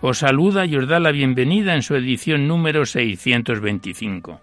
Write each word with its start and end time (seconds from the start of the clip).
os 0.00 0.18
saluda 0.18 0.66
y 0.66 0.76
os 0.76 0.86
da 0.86 1.00
la 1.00 1.10
bienvenida 1.10 1.74
en 1.74 1.82
su 1.82 1.94
edición 1.94 2.46
número 2.46 2.84
625. 2.84 4.40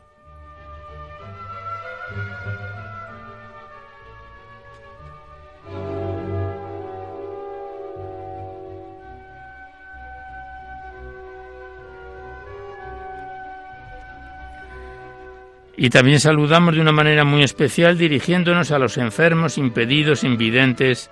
Y 15.75 15.89
también 15.89 16.19
saludamos 16.19 16.75
de 16.75 16.81
una 16.81 16.91
manera 16.91 17.25
muy 17.25 17.43
especial 17.43 17.97
dirigiéndonos 17.97 18.71
a 18.71 18.79
los 18.79 18.97
enfermos, 18.97 19.57
impedidos, 19.57 20.23
invidentes, 20.23 21.09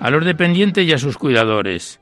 a 0.00 0.10
los 0.10 0.24
dependientes 0.24 0.86
y 0.86 0.92
a 0.92 0.98
sus 0.98 1.16
cuidadores. 1.16 2.01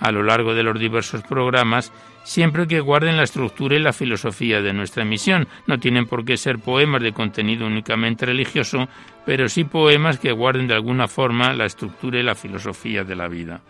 a 0.00 0.10
lo 0.10 0.22
largo 0.22 0.54
de 0.54 0.62
los 0.62 0.78
diversos 0.78 1.22
programas 1.22 1.92
siempre 2.24 2.66
que 2.66 2.80
guarden 2.80 3.16
la 3.16 3.24
estructura 3.24 3.76
y 3.76 3.80
la 3.80 3.92
filosofía 3.92 4.60
de 4.60 4.72
nuestra 4.72 5.02
emisión. 5.02 5.48
No 5.66 5.78
tienen 5.78 6.06
por 6.06 6.24
qué 6.24 6.36
ser 6.36 6.58
poemas 6.58 7.02
de 7.02 7.12
contenido 7.12 7.66
únicamente 7.66 8.26
religioso, 8.26 8.88
pero 9.24 9.48
sí 9.48 9.64
poemas 9.64 10.18
que 10.18 10.32
guarden 10.32 10.68
de 10.68 10.74
alguna 10.74 11.08
forma 11.08 11.52
la 11.52 11.66
estructura 11.66 12.18
y 12.18 12.22
la 12.22 12.34
filosofía 12.34 13.04
de 13.04 13.16
la 13.16 13.28
vida. 13.28 13.60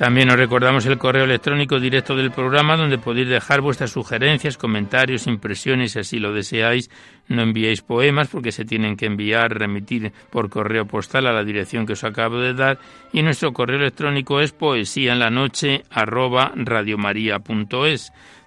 También 0.00 0.30
os 0.30 0.36
recordamos 0.36 0.86
el 0.86 0.96
correo 0.96 1.24
electrónico 1.24 1.78
directo 1.78 2.16
del 2.16 2.30
programa 2.30 2.74
donde 2.74 2.96
podéis 2.96 3.28
dejar 3.28 3.60
vuestras 3.60 3.90
sugerencias, 3.90 4.56
comentarios, 4.56 5.26
impresiones, 5.26 5.92
si 5.92 5.98
así 5.98 6.18
lo 6.18 6.32
deseáis. 6.32 6.88
No 7.28 7.42
enviéis 7.42 7.82
poemas 7.82 8.28
porque 8.28 8.50
se 8.50 8.64
tienen 8.64 8.96
que 8.96 9.04
enviar, 9.04 9.58
remitir 9.58 10.10
por 10.30 10.48
correo 10.48 10.86
postal 10.86 11.26
a 11.26 11.34
la 11.34 11.44
dirección 11.44 11.84
que 11.84 11.92
os 11.92 12.02
acabo 12.02 12.38
de 12.38 12.54
dar. 12.54 12.78
Y 13.12 13.20
nuestro 13.20 13.52
correo 13.52 13.76
electrónico 13.76 14.40
es 14.40 14.52
poesía 14.52 15.12
en 15.12 15.18
la 15.18 15.28
noche 15.28 15.82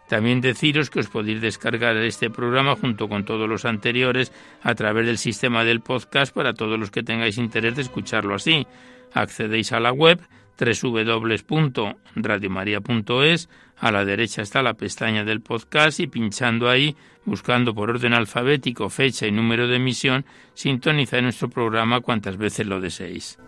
También 0.09 0.41
deciros 0.41 0.89
que 0.89 1.01
os 1.01 1.07
podéis 1.07 1.39
descargar 1.39 1.95
este 1.97 2.31
programa 2.31 2.75
junto 2.75 3.07
con 3.07 3.25
todos 3.25 3.47
los 3.47 3.65
anteriores 3.65 4.33
a 4.63 4.73
través 4.73 5.05
del 5.05 5.19
sistema 5.19 5.63
del 5.63 5.81
podcast 5.81 6.33
para 6.33 6.55
todos 6.55 6.79
los 6.79 6.89
que 6.89 7.03
tengáis 7.03 7.37
interés 7.37 7.75
de 7.75 7.83
escucharlo 7.83 8.33
así. 8.33 8.65
Accedéis 9.13 9.71
a 9.71 9.79
la 9.79 9.91
web 9.91 10.19
www.radiomaria.es. 10.57 13.49
A 13.77 13.91
la 13.91 14.05
derecha 14.05 14.41
está 14.41 14.61
la 14.61 14.75
pestaña 14.75 15.23
del 15.23 15.41
podcast 15.41 15.99
y 15.99 16.07
pinchando 16.07 16.69
ahí, 16.69 16.95
buscando 17.25 17.73
por 17.73 17.89
orden 17.89 18.13
alfabético 18.13 18.89
fecha 18.89 19.25
y 19.27 19.31
número 19.31 19.67
de 19.67 19.77
emisión, 19.77 20.25
sintoniza 20.53 21.19
nuestro 21.21 21.49
programa 21.49 22.01
cuantas 22.01 22.37
veces 22.37 22.67
lo 22.67 22.79
deseéis. 22.79 23.39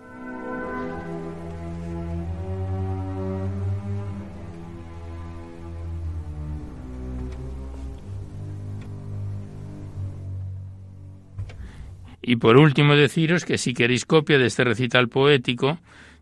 Y 12.28 12.38
por 12.38 12.58
último 12.58 12.96
deciros 12.96 13.46
que 13.46 13.60
si 13.60 13.76
queréis 13.76 14.06
copia 14.06 14.40
de 14.40 14.48
este 14.48 14.64
recital 14.64 15.10
poético, 15.10 15.78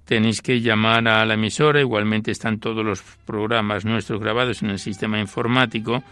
tenéis 0.05 0.41
que 0.41 0.61
llamar 0.61 1.07
a 1.07 1.25
la 1.25 1.33
emisora, 1.35 1.79
igualmente 1.79 2.31
están 2.31 2.59
todos 2.59 2.85
los 2.85 3.01
programas 3.25 3.85
nuestros 3.85 4.19
grabados 4.19 4.61
en 4.61 4.69
el 4.69 4.79
sistema 4.79 5.19
informático, 5.19 6.03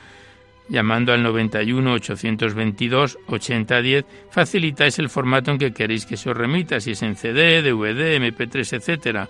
llamando 0.69 1.13
al 1.13 1.23
91 1.23 1.93
822 1.93 3.17
8010, 3.27 4.05
facilitáis 4.29 4.99
el 4.99 5.09
formato 5.09 5.51
en 5.51 5.57
que 5.57 5.73
queréis 5.73 6.05
que 6.05 6.17
se 6.17 6.29
os 6.29 6.37
remita, 6.37 6.79
si 6.79 6.91
es 6.91 7.01
en 7.01 7.15
CD, 7.15 7.61
DVD, 7.61 8.17
MP3, 8.19 8.77
etcétera. 8.77 9.27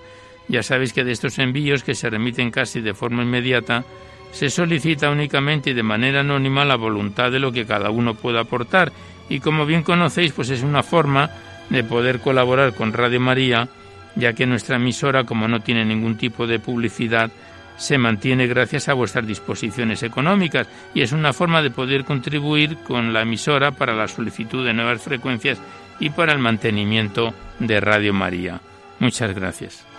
Ya 0.48 0.64
sabéis 0.64 0.94
que 0.94 1.04
de 1.04 1.12
estos 1.12 1.40
envíos 1.40 1.84
que 1.84 1.96
se 1.96 2.10
remiten 2.10 2.52
casi 2.52 2.82
de 2.82 2.94
forma 2.94 3.24
inmediata, 3.24 3.84
se 4.32 4.50
solicita 4.50 5.10
únicamente 5.10 5.72
y 5.72 5.74
de 5.74 5.84
manera 5.84 6.22
anónima 6.22 6.66
la 6.66 6.76
voluntad 6.76 7.32
de 7.32 7.40
lo 7.40 7.52
que 7.52 7.66
cada 7.66 7.90
uno 7.90 8.16
pueda 8.16 8.42
aportar 8.42 8.92
y 9.30 9.40
como 9.40 9.66
bien 9.66 9.84
conocéis, 9.84 10.34
pues 10.34 10.50
es 10.50 10.62
una 10.62 10.84
forma 10.84 11.30
de 11.70 11.84
poder 11.84 12.20
colaborar 12.20 12.74
con 12.76 12.92
Radio 12.92 13.20
María 13.22 13.70
ya 14.16 14.34
que 14.34 14.46
nuestra 14.46 14.78
emisora, 14.78 15.24
como 15.24 15.48
no 15.48 15.60
tiene 15.62 15.86
ningún 15.86 16.18
tipo 16.18 16.48
de 16.48 16.60
publicidad, 16.60 17.32
se 17.78 17.98
mantiene 17.98 18.48
gracias 18.48 18.90
a 18.90 18.94
vuestras 18.94 19.26
disposiciones 19.26 20.04
económicas 20.04 20.68
y 20.94 21.02
es 21.02 21.12
una 21.12 21.34
forma 21.34 21.62
de 21.62 21.72
poder 21.72 22.06
contribuir 22.06 22.78
con 22.78 23.12
la 23.12 23.24
emisora 23.24 23.72
para 23.72 23.96
la 23.96 24.08
solicitud 24.08 24.66
de 24.66 24.74
nuevas 24.74 25.02
frecuencias 25.02 25.60
y 26.00 26.10
para 26.12 26.34
el 26.34 26.40
mantenimiento 26.40 27.34
de 27.60 27.80
Radio 27.80 28.14
María. 28.14 28.62
Muchas 29.00 29.34
gracias. 29.34 29.91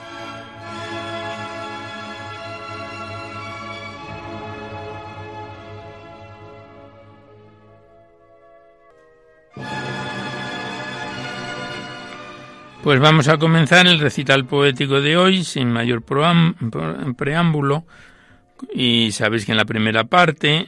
Pues 12.83 12.99
vamos 12.99 13.29
a 13.29 13.39
comenzar 13.39 13.87
el 13.87 14.01
recital 14.01 14.45
poético 14.45 15.01
de 15.01 15.17
hoy 15.17 15.45
sin 15.45 15.71
mayor 15.71 16.03
preámbulo, 16.03 17.85
Y 18.73 19.13
sabéis 19.13 19.47
que 19.47 19.53
en 19.53 19.59
la 19.59 19.65
primera 19.65 20.03
parte 20.03 20.67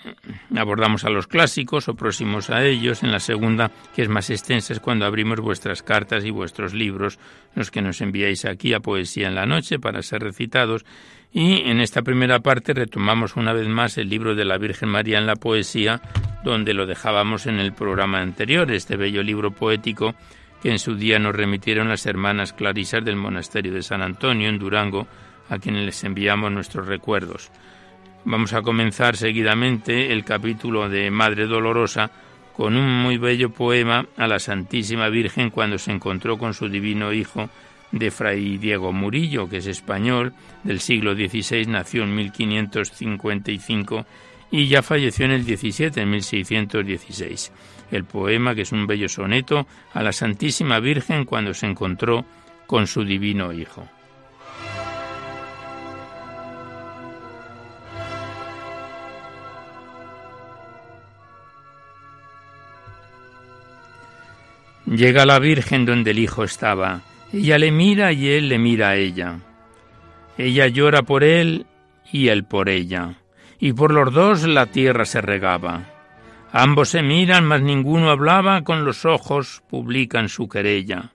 abordamos 0.55 1.05
a 1.05 1.11
los 1.11 1.27
clásicos 1.27 1.89
o 1.89 1.97
próximos 1.97 2.51
a 2.51 2.65
ellos. 2.65 3.03
En 3.03 3.11
la 3.11 3.19
segunda, 3.19 3.73
que 3.97 4.03
es 4.03 4.09
más 4.09 4.31
extensa, 4.31 4.73
es 4.73 4.79
cuando 4.79 5.07
abrimos 5.07 5.41
vuestras 5.41 5.83
cartas 5.83 6.25
y 6.25 6.31
vuestros 6.31 6.73
libros, 6.73 7.19
los 7.57 7.73
que 7.73 7.83
nos 7.83 8.01
enviáis 8.01 8.45
aquí 8.45 8.75
a 8.75 8.81
Poesía 8.81 9.27
en 9.27 9.35
la 9.35 9.47
Noche 9.47 9.81
para 9.81 10.01
ser 10.01 10.23
recitados. 10.23 10.85
Y 11.33 11.69
en 11.69 11.81
esta 11.81 12.03
primera 12.03 12.39
parte 12.39 12.75
retomamos 12.75 13.35
una 13.35 13.53
vez 13.53 13.67
más 13.67 13.99
el 13.99 14.09
libro 14.09 14.37
de 14.37 14.45
la 14.45 14.57
Virgen 14.57 14.89
María 14.89 15.19
en 15.19 15.27
la 15.27 15.35
poesía, 15.35 16.01
donde 16.45 16.75
lo 16.75 16.87
dejábamos 16.87 17.47
en 17.47 17.59
el 17.59 17.73
programa 17.73 18.21
anterior, 18.21 18.71
este 18.71 18.97
bello 18.97 19.25
libro 19.25 19.51
poético 19.51 20.15
que 20.65 20.71
en 20.71 20.79
su 20.79 20.95
día 20.95 21.19
nos 21.19 21.35
remitieron 21.35 21.91
las 21.91 22.07
hermanas 22.07 22.55
clarisas 22.55 23.05
del 23.05 23.17
monasterio 23.17 23.75
de 23.75 23.83
San 23.83 24.01
Antonio 24.01 24.49
en 24.49 24.59
Durango, 24.59 25.07
a 25.51 25.59
quienes 25.59 25.85
les 25.85 26.03
enviamos 26.05 26.51
nuestros 26.51 26.87
recuerdos. 26.87 27.51
Vamos 28.25 28.55
a 28.55 28.63
comenzar 28.63 29.19
seguidamente 29.19 30.11
el 30.11 30.25
capítulo 30.25 30.89
de 30.89 31.11
Madre 31.11 31.47
Dolorosa 31.47 32.11
con 32.57 32.79
un 32.79 33.03
muy 33.03 33.19
bello 33.19 33.51
poema 33.51 34.07
a 34.17 34.27
la 34.27 34.39
Santísima 34.39 35.11
Virgen 35.11 35.51
cuando 35.51 35.77
se 35.77 35.93
encontró 35.93 36.39
con 36.39 36.55
su 36.55 36.71
divino 36.71 37.13
Hijo 37.13 37.51
de 37.93 38.11
Fray 38.11 38.57
Diego 38.57 38.91
Murillo, 38.91 39.51
que 39.51 39.59
es 39.59 39.67
español, 39.67 40.33
del 40.63 40.81
siglo 40.81 41.13
XVI, 41.15 41.67
nació 41.67 42.05
en 42.05 42.15
1555 42.15 44.07
y 44.51 44.67
ya 44.69 44.81
falleció 44.81 45.27
en 45.27 45.33
el 45.33 45.45
17, 45.45 46.01
en 46.01 46.11
1616. 46.11 47.53
El 47.91 48.05
poema, 48.05 48.55
que 48.55 48.63
es 48.63 48.73
un 48.73 48.87
bello 48.87 49.09
soneto, 49.09 49.67
a 49.93 50.03
la 50.03 50.13
Santísima 50.13 50.81
Virgen 50.81 51.25
cuando 51.25 51.55
se 51.55 51.67
encontró 51.67 52.25
con 52.67 52.87
su 52.87 53.05
divino 53.05 53.53
Hijo. 53.53 53.89
Llega 64.87 65.25
la 65.25 65.39
Virgen 65.39 65.87
donde 65.87 66.11
el 66.11 66.19
Hijo 66.19 66.45
estaba. 66.45 67.01
Ella 67.33 67.59
le 67.59 67.73
mira 67.73 68.13
y 68.13 68.29
él 68.29 68.49
le 68.49 68.59
mira 68.59 68.91
a 68.91 68.97
ella. 68.97 69.39
Ella 70.37 70.69
llora 70.69 71.03
por 71.03 71.25
él 71.25 71.67
y 72.13 72.29
él 72.29 72.45
por 72.45 72.69
ella. 72.69 73.15
Y 73.59 73.73
por 73.73 73.93
los 73.93 74.13
dos 74.13 74.47
la 74.47 74.67
tierra 74.67 75.05
se 75.05 75.21
regaba. 75.21 75.94
Ambos 76.57 76.91
se 76.91 77.03
miran, 77.03 77.47
mas 77.47 77.63
ninguno 77.63 78.11
hablaba, 78.11 78.63
con 78.63 78.85
los 78.85 79.05
ojos 79.05 79.65
publican 79.69 80.29
su 80.29 80.49
querella. 80.49 81.11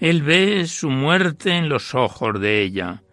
Él 0.00 0.20
ve 0.24 0.66
su 0.66 0.90
muerte 0.90 1.52
en 1.52 1.68
los 1.68 1.94
ojos 1.94 2.40
de 2.40 2.60
ella, 2.60 3.04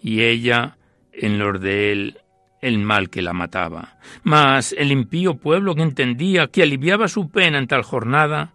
y 0.00 0.22
ella 0.22 0.78
en 1.12 1.38
los 1.38 1.60
de 1.60 1.92
él 1.92 2.20
el 2.62 2.78
mal 2.78 3.10
que 3.10 3.20
la 3.20 3.34
mataba. 3.34 3.98
Mas 4.22 4.74
el 4.78 4.90
impío 4.90 5.34
pueblo 5.34 5.74
que 5.74 5.82
entendía 5.82 6.46
que 6.46 6.62
aliviaba 6.62 7.06
su 7.06 7.28
pena 7.28 7.58
en 7.58 7.66
tal 7.66 7.82
jornada, 7.82 8.54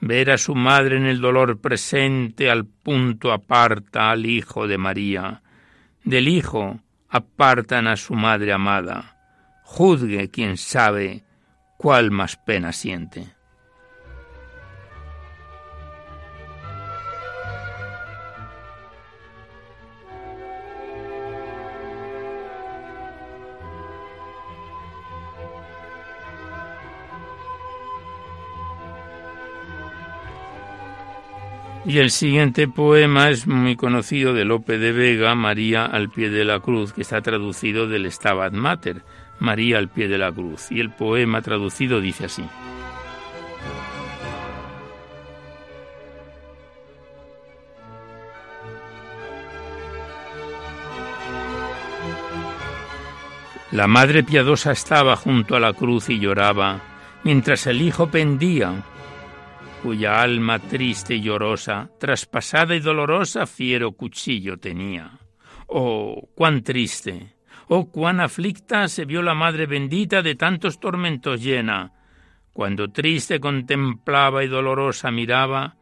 Ver 0.00 0.32
a 0.32 0.38
su 0.38 0.56
madre 0.56 0.96
en 0.96 1.06
el 1.06 1.20
dolor 1.20 1.60
presente 1.60 2.50
al 2.50 2.66
punto 2.66 3.32
aparta 3.32 4.10
al 4.10 4.26
Hijo 4.26 4.66
de 4.66 4.78
María. 4.78 5.42
Del 6.02 6.26
Hijo 6.28 6.80
apartan 7.08 7.86
a 7.86 7.96
su 7.96 8.14
madre 8.14 8.52
amada. 8.52 9.16
Juzgue 9.62 10.30
quien 10.30 10.56
sabe 10.56 11.24
cuál 11.78 12.10
más 12.10 12.36
pena 12.36 12.72
siente. 12.72 13.28
Y 31.86 32.00
el 32.00 32.10
siguiente 32.10 32.68
poema 32.68 33.30
es 33.30 33.46
muy 33.46 33.74
conocido 33.74 34.34
de 34.34 34.44
Lope 34.44 34.76
de 34.76 34.92
Vega, 34.92 35.34
María 35.34 35.86
al 35.86 36.10
pie 36.10 36.28
de 36.28 36.44
la 36.44 36.60
cruz, 36.60 36.92
que 36.92 37.00
está 37.00 37.22
traducido 37.22 37.86
del 37.88 38.12
Stabat 38.12 38.52
Mater, 38.52 39.02
María 39.40 39.78
al 39.78 39.88
pie 39.88 40.08
de 40.08 40.18
la 40.18 40.32
cruz. 40.32 40.70
Y 40.70 40.80
el 40.80 40.90
poema 40.90 41.42
traducido 41.42 42.00
dice 42.00 42.26
así. 42.26 42.44
La 53.70 53.86
madre 53.86 54.24
piadosa 54.24 54.72
estaba 54.72 55.14
junto 55.14 55.54
a 55.54 55.60
la 55.60 55.74
cruz 55.74 56.08
y 56.08 56.18
lloraba, 56.18 56.80
mientras 57.22 57.66
el 57.66 57.82
hijo 57.82 58.10
pendía 58.10 58.82
cuya 59.82 60.22
alma 60.22 60.58
triste 60.58 61.14
y 61.14 61.22
llorosa, 61.22 61.90
traspasada 61.98 62.74
y 62.74 62.80
dolorosa, 62.80 63.46
fiero 63.46 63.92
cuchillo 63.92 64.58
tenía. 64.58 65.18
Oh, 65.66 66.28
cuán 66.34 66.62
triste, 66.62 67.34
oh, 67.68 67.90
cuán 67.90 68.20
aflicta 68.20 68.88
se 68.88 69.04
vio 69.04 69.22
la 69.22 69.34
Madre 69.34 69.66
bendita 69.66 70.22
de 70.22 70.34
tantos 70.34 70.80
tormentos 70.80 71.42
llena, 71.42 71.92
cuando 72.52 72.90
triste 72.90 73.40
contemplaba 73.40 74.42
y 74.42 74.48
dolorosa 74.48 75.10
miraba 75.10 75.76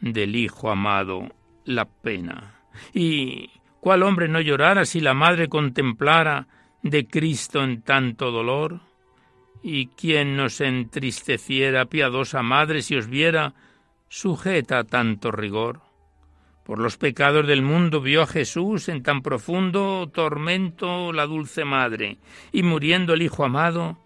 del 0.00 0.36
Hijo 0.36 0.70
amado 0.70 1.28
la 1.64 1.86
pena. 1.86 2.54
Y 2.92 3.50
cuál 3.80 4.02
hombre 4.02 4.28
no 4.28 4.40
llorara 4.40 4.84
si 4.84 5.00
la 5.00 5.14
Madre 5.14 5.48
contemplara 5.48 6.46
de 6.82 7.06
Cristo 7.06 7.62
en 7.62 7.82
tanto 7.82 8.30
dolor? 8.30 8.80
¿Y 9.62 9.88
quién 9.88 10.36
nos 10.36 10.60
entristeciera, 10.60 11.86
piadosa 11.86 12.42
madre, 12.42 12.82
si 12.82 12.96
os 12.96 13.08
viera 13.08 13.54
sujeta 14.08 14.78
a 14.78 14.84
tanto 14.84 15.30
rigor? 15.32 15.87
Por 16.68 16.80
los 16.80 16.98
pecados 16.98 17.46
del 17.46 17.62
mundo 17.62 18.02
vio 18.02 18.20
a 18.20 18.26
Jesús 18.26 18.90
en 18.90 19.02
tan 19.02 19.22
profundo 19.22 20.10
tormento 20.12 21.14
la 21.14 21.24
dulce 21.24 21.64
madre, 21.64 22.18
y 22.52 22.62
muriendo 22.62 23.14
el 23.14 23.22
Hijo 23.22 23.42
amado, 23.42 23.96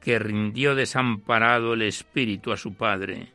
que 0.00 0.20
rindió 0.20 0.76
desamparado 0.76 1.74
el 1.74 1.82
espíritu 1.82 2.52
a 2.52 2.56
su 2.56 2.74
Padre. 2.74 3.32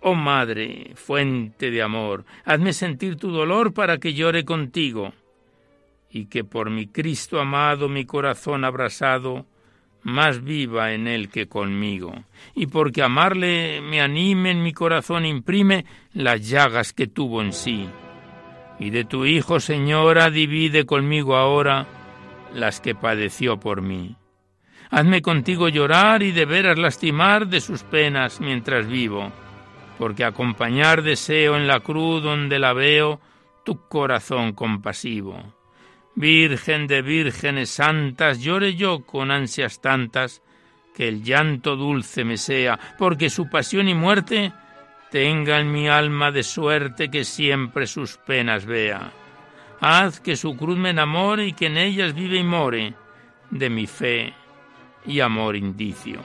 Oh 0.00 0.14
Madre, 0.14 0.92
fuente 0.94 1.70
de 1.70 1.82
amor, 1.82 2.24
hazme 2.46 2.72
sentir 2.72 3.16
tu 3.16 3.30
dolor 3.30 3.74
para 3.74 3.98
que 3.98 4.14
llore 4.14 4.46
contigo, 4.46 5.12
y 6.10 6.24
que 6.24 6.44
por 6.44 6.70
mi 6.70 6.86
Cristo 6.86 7.38
amado 7.38 7.90
mi 7.90 8.06
corazón 8.06 8.64
abrasado 8.64 9.44
más 10.02 10.42
viva 10.42 10.94
en 10.94 11.08
él 11.08 11.28
que 11.28 11.46
conmigo, 11.46 12.14
y 12.54 12.68
porque 12.68 13.02
amarle 13.02 13.82
me 13.82 14.00
anime 14.00 14.52
en 14.52 14.62
mi 14.62 14.72
corazón 14.72 15.26
imprime 15.26 15.84
las 16.14 16.48
llagas 16.48 16.94
que 16.94 17.06
tuvo 17.06 17.42
en 17.42 17.52
sí. 17.52 17.86
Y 18.78 18.90
de 18.90 19.04
tu 19.04 19.24
Hijo, 19.24 19.60
Señora, 19.60 20.30
divide 20.30 20.86
conmigo 20.86 21.36
ahora 21.36 21.86
las 22.52 22.80
que 22.80 22.94
padeció 22.94 23.58
por 23.58 23.82
mí. 23.82 24.16
Hazme 24.90 25.22
contigo 25.22 25.68
llorar 25.68 26.22
y 26.22 26.32
de 26.32 26.44
veras 26.44 26.78
lastimar 26.78 27.46
de 27.48 27.60
sus 27.60 27.82
penas 27.82 28.40
mientras 28.40 28.86
vivo, 28.86 29.32
porque 29.98 30.24
acompañar 30.24 31.02
deseo 31.02 31.56
en 31.56 31.66
la 31.66 31.80
cruz 31.80 32.22
donde 32.22 32.58
la 32.58 32.72
veo 32.72 33.20
tu 33.64 33.88
corazón 33.88 34.52
compasivo 34.52 35.54
Virgen 36.16 36.86
de 36.86 37.02
vírgenes 37.02 37.70
santas, 37.70 38.40
llore 38.40 38.76
yo 38.76 39.04
con 39.04 39.32
ansias 39.32 39.80
tantas, 39.80 40.42
que 40.94 41.08
el 41.08 41.24
llanto 41.24 41.74
dulce 41.74 42.24
me 42.24 42.36
sea, 42.36 42.78
porque 42.98 43.30
su 43.30 43.50
pasión 43.50 43.88
y 43.88 43.94
muerte 43.94 44.52
tenga 45.14 45.60
en 45.60 45.70
mi 45.70 45.86
alma 45.86 46.32
de 46.32 46.42
suerte 46.42 47.08
que 47.08 47.22
siempre 47.22 47.86
sus 47.86 48.16
penas 48.16 48.66
vea. 48.66 49.12
Haz 49.80 50.18
que 50.18 50.34
su 50.34 50.56
cruz 50.56 50.76
me 50.76 50.90
enamore 50.90 51.46
y 51.46 51.52
que 51.52 51.66
en 51.66 51.76
ellas 51.76 52.16
vive 52.16 52.38
y 52.38 52.42
more 52.42 52.94
de 53.48 53.70
mi 53.70 53.86
fe 53.86 54.34
y 55.06 55.20
amor 55.20 55.54
indicio, 55.54 56.18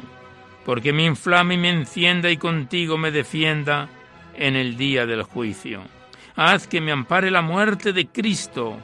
porque 0.66 0.92
me 0.92 1.06
inflame 1.06 1.54
y 1.54 1.58
me 1.60 1.70
encienda 1.70 2.32
y 2.32 2.38
contigo 2.38 2.98
me 2.98 3.12
defienda 3.12 3.90
en 4.34 4.56
el 4.56 4.76
día 4.76 5.06
del 5.06 5.22
juicio. 5.22 5.84
Haz 6.36 6.66
que 6.66 6.82
me 6.82 6.92
ampare 6.92 7.30
la 7.30 7.44
muerte 7.44 7.94
de 7.94 8.08
Cristo, 8.08 8.80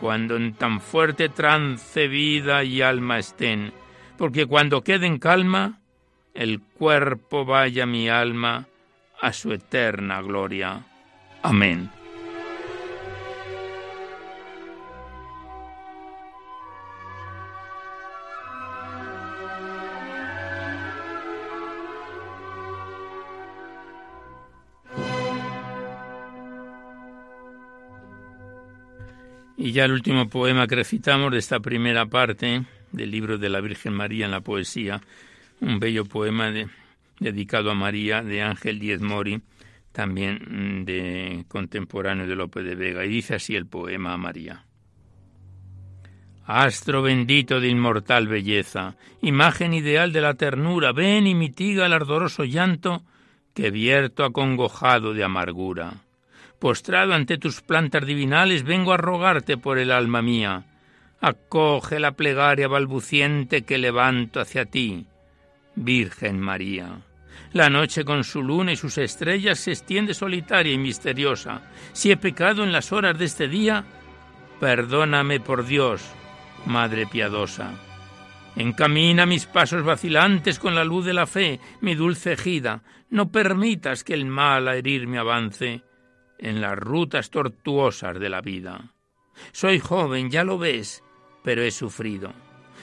cuando 0.00 0.36
en 0.36 0.54
tan 0.54 0.80
fuerte 0.80 1.28
trance 1.28 2.06
vida 2.06 2.62
y 2.62 2.82
alma 2.82 3.18
estén, 3.18 3.72
porque 4.16 4.46
cuando 4.46 4.84
quede 4.84 5.08
en 5.08 5.18
calma, 5.18 5.80
el 6.34 6.60
cuerpo 6.60 7.44
vaya 7.44 7.84
mi 7.84 8.08
alma 8.08 8.68
a 9.20 9.32
su 9.32 9.52
eterna 9.52 10.20
gloria. 10.22 10.84
Amén. 11.42 11.90
Y 29.56 29.72
ya 29.72 29.84
el 29.84 29.92
último 29.92 30.28
poema 30.28 30.66
que 30.66 30.74
recitamos 30.74 31.30
de 31.32 31.38
esta 31.38 31.60
primera 31.60 32.06
parte, 32.06 32.64
del 32.92 33.10
libro 33.10 33.36
de 33.36 33.50
la 33.50 33.60
Virgen 33.60 33.92
María 33.92 34.24
en 34.24 34.30
la 34.30 34.40
poesía, 34.40 35.02
un 35.60 35.78
bello 35.78 36.06
poema 36.06 36.50
dedicado 37.20 37.70
a 37.70 37.74
María 37.74 38.22
de 38.22 38.42
Ángel 38.42 38.80
Diez 38.80 39.00
Mori, 39.00 39.40
también 39.92 40.84
de 40.84 41.44
contemporáneo 41.48 42.26
de 42.26 42.34
Lope 42.34 42.62
de 42.62 42.74
Vega, 42.74 43.04
y 43.04 43.08
dice 43.08 43.36
así 43.36 43.54
el 43.54 43.66
poema 43.66 44.14
a 44.14 44.16
María. 44.16 44.64
Astro 46.46 47.02
bendito 47.02 47.60
de 47.60 47.68
inmortal 47.68 48.26
belleza, 48.26 48.96
imagen 49.22 49.72
ideal 49.72 50.12
de 50.12 50.20
la 50.20 50.34
ternura, 50.34 50.90
ven 50.92 51.28
y 51.28 51.34
mitiga 51.34 51.86
el 51.86 51.92
ardoroso 51.92 52.44
llanto 52.44 53.04
que 53.54 53.70
vierto 53.70 54.24
acongojado 54.24 55.14
de 55.14 55.22
amargura. 55.22 56.02
Postrado 56.58 57.14
ante 57.14 57.38
tus 57.38 57.60
plantas 57.60 58.04
divinales, 58.04 58.64
vengo 58.64 58.92
a 58.92 58.96
rogarte 58.96 59.56
por 59.56 59.78
el 59.78 59.92
alma 59.92 60.22
mía. 60.22 60.64
Acoge 61.20 62.00
la 62.00 62.12
plegaria 62.12 62.68
balbuciente 62.68 63.62
que 63.62 63.78
levanto 63.78 64.40
hacia 64.40 64.64
ti, 64.64 65.06
Virgen 65.74 66.40
María. 66.40 67.00
La 67.52 67.68
noche 67.68 68.04
con 68.04 68.24
su 68.24 68.42
luna 68.42 68.72
y 68.72 68.76
sus 68.76 68.98
estrellas 68.98 69.58
se 69.58 69.72
extiende 69.72 70.14
solitaria 70.14 70.72
y 70.72 70.78
misteriosa. 70.78 71.62
Si 71.92 72.10
he 72.10 72.16
pecado 72.16 72.62
en 72.62 72.72
las 72.72 72.92
horas 72.92 73.18
de 73.18 73.24
este 73.24 73.48
día, 73.48 73.84
perdóname 74.60 75.40
por 75.40 75.66
Dios, 75.66 76.02
Madre 76.66 77.06
piadosa. 77.06 77.72
Encamina 78.56 79.26
mis 79.26 79.46
pasos 79.46 79.84
vacilantes 79.84 80.58
con 80.58 80.74
la 80.74 80.84
luz 80.84 81.04
de 81.04 81.14
la 81.14 81.26
fe, 81.26 81.60
mi 81.80 81.94
dulce 81.94 82.32
ejida. 82.32 82.82
No 83.08 83.30
permitas 83.30 84.04
que 84.04 84.14
el 84.14 84.26
mal 84.26 84.68
a 84.68 84.76
herirme 84.76 85.18
avance 85.18 85.82
en 86.38 86.60
las 86.60 86.78
rutas 86.78 87.30
tortuosas 87.30 88.18
de 88.18 88.28
la 88.28 88.40
vida. 88.40 88.92
Soy 89.52 89.78
joven, 89.78 90.30
ya 90.30 90.44
lo 90.44 90.58
ves, 90.58 91.02
pero 91.42 91.62
he 91.62 91.70
sufrido. 91.70 92.32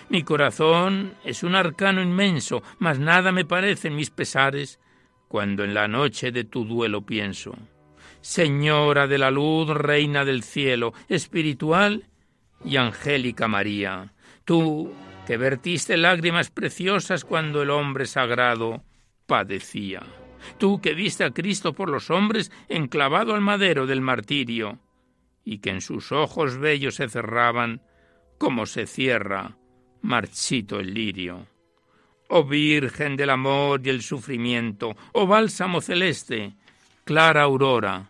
Mi 0.09 0.23
corazón 0.23 1.15
es 1.25 1.43
un 1.43 1.53
arcano 1.55 2.01
inmenso, 2.01 2.63
mas 2.79 2.97
nada 2.97 3.33
me 3.33 3.43
parecen 3.43 3.95
mis 3.95 4.09
pesares 4.09 4.79
cuando 5.27 5.65
en 5.65 5.73
la 5.73 5.89
noche 5.89 6.31
de 6.31 6.45
tu 6.45 6.63
duelo 6.63 7.05
pienso. 7.05 7.57
Señora 8.21 9.07
de 9.07 9.17
la 9.17 9.31
luz, 9.31 9.67
reina 9.69 10.23
del 10.23 10.43
cielo, 10.43 10.93
espiritual 11.09 12.05
y 12.63 12.77
angélica 12.77 13.49
María, 13.49 14.13
tú 14.45 14.93
que 15.25 15.35
vertiste 15.35 15.97
lágrimas 15.97 16.51
preciosas 16.51 17.25
cuando 17.25 17.61
el 17.61 17.69
hombre 17.69 18.05
sagrado 18.05 18.83
padecía, 19.25 20.03
tú 20.57 20.79
que 20.79 20.93
viste 20.93 21.25
a 21.25 21.31
Cristo 21.31 21.73
por 21.73 21.89
los 21.89 22.09
hombres 22.09 22.49
enclavado 22.69 23.35
al 23.35 23.41
madero 23.41 23.85
del 23.85 23.99
martirio, 23.99 24.79
y 25.43 25.59
que 25.59 25.69
en 25.69 25.81
sus 25.81 26.13
ojos 26.13 26.57
bellos 26.57 26.95
se 26.95 27.09
cerraban 27.09 27.81
como 28.37 28.65
se 28.65 28.87
cierra 28.87 29.57
marchito 30.01 30.79
el 30.79 30.93
lirio. 30.93 31.47
Oh 32.29 32.43
Virgen 32.43 33.15
del 33.15 33.29
amor 33.29 33.81
y 33.83 33.89
el 33.89 34.01
sufrimiento, 34.01 34.95
oh 35.13 35.27
bálsamo 35.27 35.81
celeste, 35.81 36.53
clara 37.03 37.43
aurora, 37.43 38.09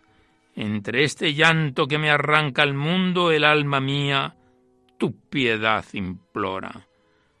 entre 0.56 1.04
este 1.04 1.34
llanto 1.34 1.86
que 1.86 1.98
me 1.98 2.10
arranca 2.10 2.62
al 2.62 2.74
mundo 2.74 3.30
el 3.30 3.44
alma 3.44 3.80
mía, 3.80 4.34
tu 4.98 5.16
piedad 5.28 5.84
implora. 5.92 6.88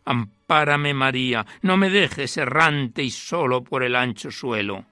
Ampárame, 0.04 0.94
María, 0.94 1.44
no 1.62 1.76
me 1.76 1.90
dejes 1.90 2.36
errante 2.36 3.02
y 3.02 3.10
solo 3.10 3.64
por 3.64 3.82
el 3.82 3.96
ancho 3.96 4.30
suelo. 4.30 4.86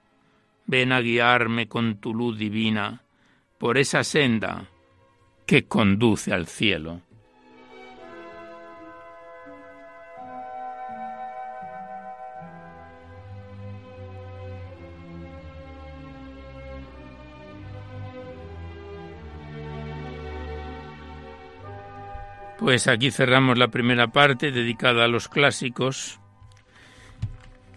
Ven 0.65 0.91
a 0.91 0.99
guiarme 0.99 1.67
con 1.67 1.99
tu 2.01 2.13
luz 2.13 2.37
divina 2.37 3.01
por 3.57 3.77
esa 3.77 4.03
senda 4.03 4.69
que 5.45 5.65
conduce 5.65 6.33
al 6.33 6.45
cielo. 6.45 7.01
Pues 22.67 22.89
aquí 22.89 23.11
cerramos 23.11 23.57
la 23.57 23.69
primera 23.69 24.09
parte 24.09 24.51
dedicada 24.51 25.05
a 25.05 25.07
los 25.07 25.29
clásicos. 25.29 26.19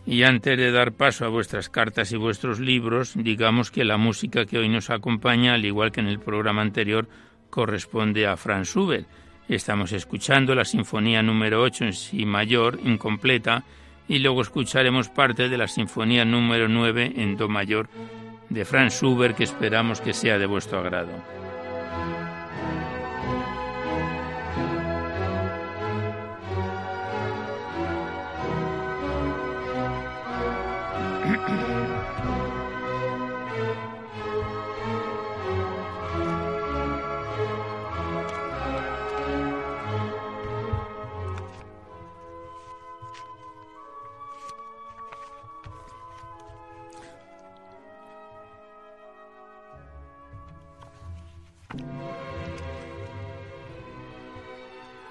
Y 0.04 0.24
antes 0.24 0.58
de 0.58 0.72
dar 0.72 0.94
paso 0.94 1.24
a 1.24 1.28
vuestras 1.28 1.68
cartas 1.68 2.10
y 2.10 2.16
vuestros 2.16 2.58
libros, 2.58 3.12
digamos 3.14 3.70
que 3.70 3.84
la 3.84 3.98
música 3.98 4.46
que 4.46 4.58
hoy 4.58 4.68
nos 4.68 4.90
acompaña, 4.90 5.54
al 5.54 5.64
igual 5.64 5.92
que 5.92 6.00
en 6.00 6.08
el 6.08 6.18
programa 6.18 6.62
anterior, 6.62 7.08
corresponde 7.50 8.26
a 8.26 8.36
Franz 8.36 8.70
Schubert. 8.70 9.06
Estamos 9.48 9.92
escuchando 9.92 10.56
la 10.56 10.64
Sinfonía 10.64 11.22
número 11.22 11.62
8 11.62 11.84
en 11.84 11.92
Si 11.92 12.26
mayor, 12.26 12.80
incompleta, 12.82 13.62
y 14.08 14.18
luego 14.18 14.42
escucharemos 14.42 15.08
parte 15.08 15.48
de 15.48 15.56
la 15.56 15.68
Sinfonía 15.68 16.24
número 16.24 16.66
9 16.68 17.12
en 17.14 17.36
Do 17.36 17.48
mayor 17.48 17.88
de 18.48 18.64
Franz 18.64 18.94
Schubert, 18.94 19.36
que 19.36 19.44
esperamos 19.44 20.00
que 20.00 20.12
sea 20.12 20.36
de 20.36 20.46
vuestro 20.46 20.80
agrado. 20.80 21.12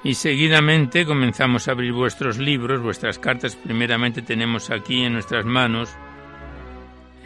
Y 0.04 0.14
seguidamente 0.14 1.06
comenzamos 1.06 1.68
a 1.68 1.72
abrir 1.72 1.92
vuestros 1.92 2.38
libros, 2.38 2.82
vuestras 2.82 3.20
cartas. 3.20 3.58
Primeramente 3.58 4.22
tenemos 4.22 4.70
aquí 4.70 5.04
en 5.04 5.14
nuestras 5.14 5.46
manos 5.46 5.90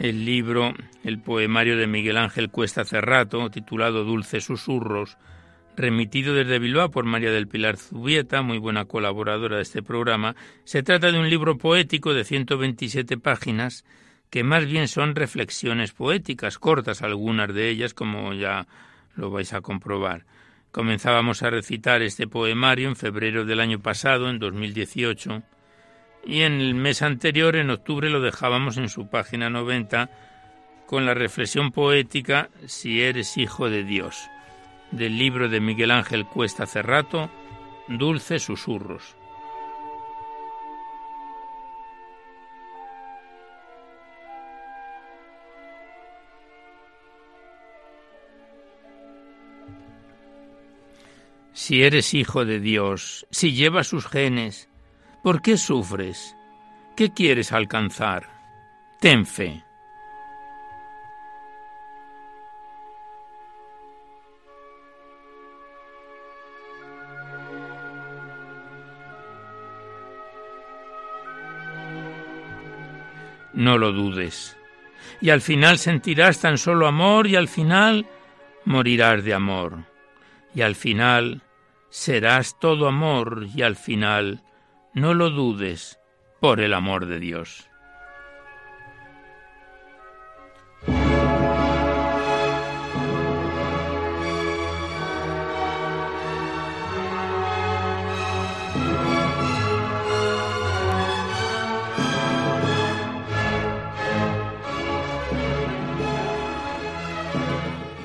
el 0.00 0.24
libro, 0.24 0.74
el 1.04 1.20
poemario 1.20 1.76
de 1.76 1.86
Miguel 1.86 2.16
Ángel 2.16 2.50
Cuesta 2.50 2.84
Cerrato, 2.84 3.48
titulado 3.48 4.02
Dulces 4.02 4.44
Susurros, 4.44 5.16
remitido 5.76 6.34
desde 6.34 6.58
Bilbao 6.58 6.90
por 6.90 7.04
María 7.04 7.30
del 7.30 7.46
Pilar 7.46 7.76
Zubieta, 7.76 8.42
muy 8.42 8.58
buena 8.58 8.86
colaboradora 8.86 9.56
de 9.56 9.62
este 9.62 9.82
programa. 9.82 10.34
Se 10.64 10.82
trata 10.82 11.12
de 11.12 11.18
un 11.20 11.30
libro 11.30 11.58
poético 11.58 12.12
de 12.12 12.24
127 12.24 13.18
páginas, 13.18 13.84
que 14.30 14.42
más 14.42 14.66
bien 14.66 14.88
son 14.88 15.14
reflexiones 15.14 15.92
poéticas, 15.92 16.58
cortas 16.58 17.02
algunas 17.02 17.54
de 17.54 17.70
ellas, 17.70 17.94
como 17.94 18.34
ya 18.34 18.66
lo 19.14 19.30
vais 19.30 19.52
a 19.52 19.60
comprobar. 19.60 20.24
Comenzábamos 20.74 21.44
a 21.44 21.50
recitar 21.50 22.02
este 22.02 22.26
poemario 22.26 22.88
en 22.88 22.96
febrero 22.96 23.44
del 23.44 23.60
año 23.60 23.78
pasado, 23.78 24.28
en 24.28 24.40
2018, 24.40 25.44
y 26.26 26.40
en 26.40 26.54
el 26.54 26.74
mes 26.74 27.00
anterior, 27.00 27.54
en 27.54 27.70
octubre, 27.70 28.10
lo 28.10 28.20
dejábamos 28.20 28.76
en 28.76 28.88
su 28.88 29.06
página 29.06 29.48
90 29.48 30.10
con 30.86 31.06
la 31.06 31.14
reflexión 31.14 31.70
poética 31.70 32.50
Si 32.66 33.02
eres 33.02 33.36
hijo 33.36 33.70
de 33.70 33.84
Dios, 33.84 34.28
del 34.90 35.16
libro 35.16 35.48
de 35.48 35.60
Miguel 35.60 35.92
Ángel 35.92 36.26
Cuesta 36.26 36.66
Cerrato, 36.66 37.30
Dulces 37.86 38.42
Susurros. 38.42 39.14
Si 51.54 51.84
eres 51.84 52.14
hijo 52.14 52.44
de 52.44 52.58
Dios, 52.58 53.28
si 53.30 53.52
llevas 53.52 53.86
sus 53.86 54.08
genes, 54.08 54.68
¿por 55.22 55.40
qué 55.40 55.56
sufres? 55.56 56.36
¿Qué 56.96 57.12
quieres 57.12 57.52
alcanzar? 57.52 58.28
Ten 58.98 59.24
fe. 59.24 59.62
No 73.52 73.78
lo 73.78 73.92
dudes. 73.92 74.56
Y 75.20 75.30
al 75.30 75.40
final 75.40 75.78
sentirás 75.78 76.40
tan 76.40 76.58
solo 76.58 76.88
amor 76.88 77.28
y 77.28 77.36
al 77.36 77.46
final 77.46 78.06
morirás 78.64 79.22
de 79.22 79.34
amor. 79.34 79.84
Y 80.52 80.62
al 80.62 80.74
final 80.74 81.43
serás 81.94 82.58
todo 82.58 82.88
amor 82.88 83.46
y 83.54 83.62
al 83.62 83.76
final, 83.76 84.42
no 84.94 85.14
lo 85.14 85.30
dudes, 85.30 86.00
por 86.40 86.58
el 86.60 86.74
amor 86.74 87.06
de 87.06 87.20
Dios. 87.20 87.70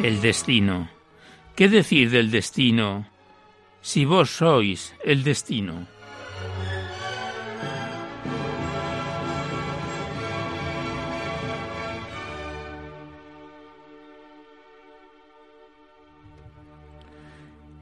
El 0.04 0.22
destino. 0.22 0.90
¿Qué 1.56 1.68
decir 1.68 2.12
del 2.12 2.30
destino? 2.30 3.08
Si 3.82 4.06
vos 4.06 4.30
sois 4.30 4.94
el 5.04 5.24
destino? 5.24 5.88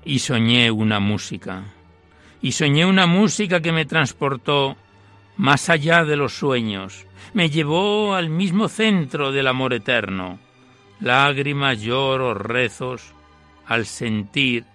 Y 0.06 0.20
soñé 0.20 0.72
una 0.72 1.02
música, 1.02 1.66
y 2.42 2.54
soñé 2.54 2.86
una 2.86 3.08
música 3.08 3.62
que 3.62 3.74
me 3.74 3.86
transportó 3.86 4.78
más 5.36 5.70
allá 5.70 6.06
de 6.06 6.16
los 6.16 6.34
sueños, 6.34 7.06
me 7.34 7.50
llevó 7.50 8.16
al 8.16 8.30
mismo 8.30 8.70
centro 8.70 9.32
del 9.32 9.48
amor 9.48 9.74
eterno. 9.74 10.40
Lágrimas, 11.02 11.82
lloros, 11.82 12.38
rezos, 12.38 13.14
al 13.66 13.86
sentir 13.86 14.66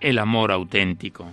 el 0.00 0.18
amor 0.18 0.52
auténtico. 0.52 1.32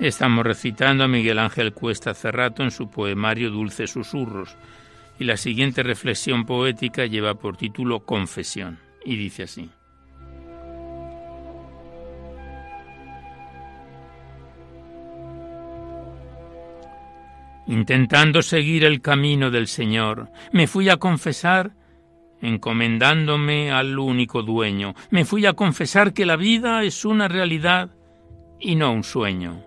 Estamos 0.00 0.46
recitando 0.46 1.02
a 1.02 1.08
Miguel 1.08 1.40
Ángel 1.40 1.72
Cuesta 1.72 2.14
Cerrato 2.14 2.62
en 2.62 2.70
su 2.70 2.88
poemario 2.88 3.50
Dulces 3.50 3.90
Susurros, 3.90 4.56
y 5.18 5.24
la 5.24 5.36
siguiente 5.36 5.82
reflexión 5.82 6.46
poética 6.46 7.04
lleva 7.06 7.34
por 7.34 7.56
título 7.56 8.00
Confesión 8.00 8.78
y 9.04 9.16
dice 9.16 9.42
así. 9.42 9.68
Intentando 17.68 18.40
seguir 18.40 18.82
el 18.82 19.02
camino 19.02 19.50
del 19.50 19.68
Señor, 19.68 20.30
me 20.52 20.66
fui 20.66 20.88
a 20.88 20.96
confesar, 20.96 21.72
encomendándome 22.40 23.70
al 23.70 23.98
único 23.98 24.42
dueño, 24.42 24.94
me 25.10 25.26
fui 25.26 25.44
a 25.44 25.52
confesar 25.52 26.14
que 26.14 26.24
la 26.24 26.36
vida 26.36 26.82
es 26.84 27.04
una 27.04 27.28
realidad 27.28 27.90
y 28.58 28.74
no 28.74 28.90
un 28.90 29.04
sueño. 29.04 29.62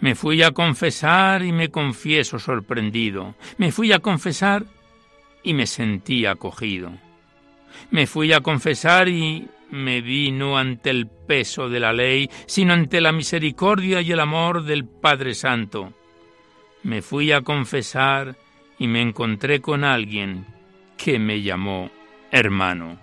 Me 0.00 0.14
fui 0.14 0.42
a 0.42 0.52
confesar 0.52 1.44
y 1.44 1.52
me 1.52 1.68
confieso 1.68 2.38
sorprendido. 2.38 3.34
Me 3.58 3.72
fui 3.72 3.92
a 3.92 3.98
confesar 3.98 4.64
y 5.42 5.52
me 5.52 5.66
sentí 5.66 6.24
acogido. 6.24 6.92
Me 7.90 8.06
fui 8.06 8.32
a 8.32 8.40
confesar 8.40 9.08
y 9.08 9.48
me 9.70 10.00
vi 10.00 10.32
no 10.32 10.56
ante 10.56 10.88
el 10.88 11.08
peso 11.08 11.68
de 11.68 11.78
la 11.78 11.92
ley, 11.92 12.30
sino 12.46 12.72
ante 12.72 13.02
la 13.02 13.12
misericordia 13.12 14.00
y 14.00 14.12
el 14.12 14.20
amor 14.20 14.64
del 14.64 14.86
Padre 14.86 15.34
Santo. 15.34 15.92
Me 16.84 17.00
fui 17.00 17.30
a 17.30 17.42
confesar 17.42 18.36
y 18.78 18.88
me 18.88 19.00
encontré 19.00 19.60
con 19.60 19.84
alguien 19.84 20.46
que 20.96 21.18
me 21.18 21.42
llamó 21.42 21.90
hermano. 22.32 22.98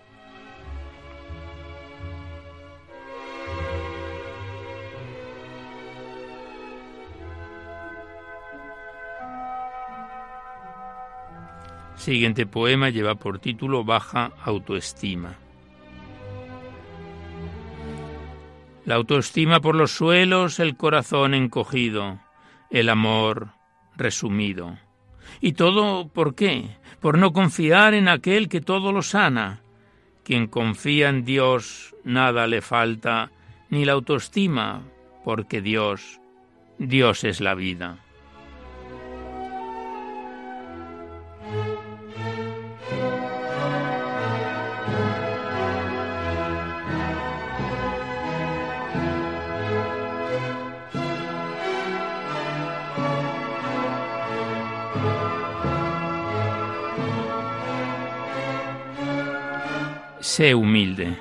Siguiente 11.96 12.46
poema 12.46 12.90
lleva 12.90 13.16
por 13.16 13.40
título 13.40 13.84
Baja 13.84 14.32
autoestima. 14.44 15.36
La 18.86 18.96
autoestima 18.96 19.60
por 19.60 19.76
los 19.76 19.92
suelos, 19.92 20.60
el 20.60 20.76
corazón 20.76 21.34
encogido, 21.34 22.20
el 22.72 22.90
amor 22.90 23.59
resumido. 24.00 24.78
¿Y 25.42 25.54
todo 25.54 26.08
por 26.08 26.34
qué? 26.34 26.78
Por 27.00 27.18
no 27.18 27.32
confiar 27.32 27.94
en 27.94 28.08
aquel 28.08 28.50
que 28.50 28.62
todo 28.62 28.92
lo 28.92 29.02
sana. 29.02 29.62
Quien 30.24 30.48
confía 30.48 31.10
en 31.10 31.24
Dios 31.24 31.96
nada 32.04 32.48
le 32.48 32.62
falta, 32.62 33.32
ni 33.70 33.86
la 33.86 33.94
autoestima, 33.94 34.82
porque 35.24 35.62
Dios, 35.62 36.20
Dios 36.78 37.24
es 37.24 37.42
la 37.42 37.54
vida. 37.54 38.00
Sé 60.40 60.56
humilde. 60.56 61.18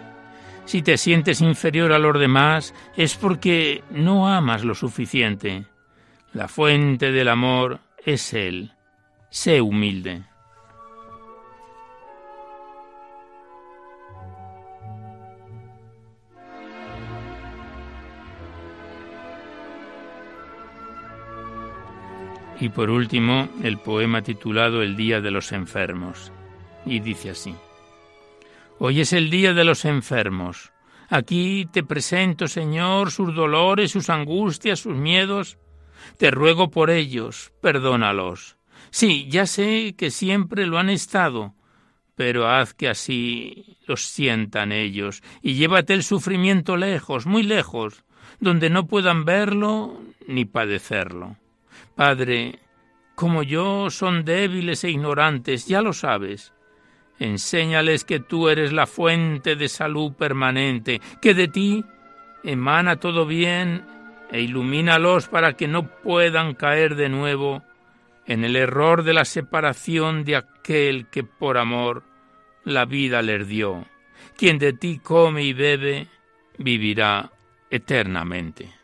Si 0.65 0.81
te 0.81 0.97
sientes 0.97 1.41
inferior 1.41 1.93
a 1.93 1.99
los 1.99 2.21
demás 2.21 2.73
es 2.97 3.17
porque 3.17 3.83
no 3.91 4.29
amas 4.29 4.63
lo 4.63 4.77
suficiente. 4.77 5.65
La 6.33 6.47
fuente 6.47 7.11
del 7.11 7.27
amor 7.27 7.81
es 8.07 8.33
Él. 8.33 8.75
Sé 9.29 9.61
humilde. 9.61 10.23
Y 22.61 22.69
por 22.69 22.89
último, 22.89 23.49
el 23.65 23.79
poema 23.79 24.23
titulado 24.23 24.81
El 24.81 24.97
Día 24.97 25.21
de 25.21 25.33
los 25.33 25.51
Enfermos. 25.51 26.31
Y 26.87 27.01
dice 27.01 27.31
así. 27.31 27.57
Hoy 28.81 29.01
es 29.01 29.13
el 29.13 29.29
día 29.29 29.55
de 29.55 29.65
los 29.65 29.85
enfermos. 29.85 30.73
Aquí 31.09 31.67
te 31.73 31.83
presento, 31.83 32.47
Señor, 32.47 33.11
sus 33.11 33.35
dolores, 33.35 33.91
sus 33.91 34.09
angustias, 34.09 34.79
sus 34.79 34.95
miedos. 34.95 35.59
Te 36.17 36.31
ruego 36.31 36.71
por 36.71 36.91
ellos, 36.91 37.53
perdónalos. 37.61 38.57
Sí, 38.91 39.27
ya 39.29 39.47
sé 39.47 39.97
que 39.99 40.13
siempre 40.13 40.65
lo 40.65 40.79
han 40.79 40.91
estado, 40.91 41.55
pero 42.15 42.49
haz 42.49 42.73
que 42.73 42.89
así 42.89 43.79
los 43.89 44.05
sientan 44.05 44.71
ellos, 44.71 45.23
y 45.43 45.55
llévate 45.55 45.93
el 45.93 46.05
sufrimiento 46.05 46.77
lejos, 46.77 47.27
muy 47.27 47.43
lejos, 47.43 48.05
donde 48.39 48.71
no 48.71 48.87
puedan 48.87 49.25
verlo 49.25 50.01
ni 50.29 50.45
padecerlo. 50.45 51.37
Padre, 51.97 52.61
como 53.17 53.43
yo 53.43 53.91
son 53.91 54.25
débiles 54.25 54.85
e 54.85 54.91
ignorantes, 54.91 55.67
ya 55.67 55.83
lo 55.83 55.93
sabes. 55.93 56.53
Enséñales 57.19 58.05
que 58.05 58.21
tú 58.21 58.49
eres 58.49 58.73
la 58.73 58.87
fuente 58.87 59.57
de 59.57 59.69
salud 59.69 60.13
permanente, 60.13 61.01
que 61.21 61.35
de 61.35 61.49
ti 61.49 61.85
emana 62.45 62.97
todo 62.97 63.27
bien 63.27 63.85
e 64.31 64.41
ilumínalos 64.41 65.29
para 65.29 65.55
que 65.55 65.69
no 65.69 65.89
puedan 65.89 66.55
caer 66.55 66.95
de 66.95 67.09
nuevo 67.09 67.63
en 68.27 68.45
el 68.45 68.57
error 68.57 69.03
de 69.03 69.15
la 69.15 69.25
separación 69.25 70.25
de 70.25 70.37
aquel 70.37 71.07
que 71.09 71.25
por 71.25 71.59
amor 71.59 72.05
la 72.65 72.85
vida 72.85 73.23
les 73.23 73.49
dio. 73.49 73.87
Quien 74.37 74.59
de 74.59 74.75
ti 74.75 75.01
come 75.03 75.43
y 75.43 75.53
bebe, 75.53 76.07
vivirá 76.59 77.33
eternamente. 77.71 78.78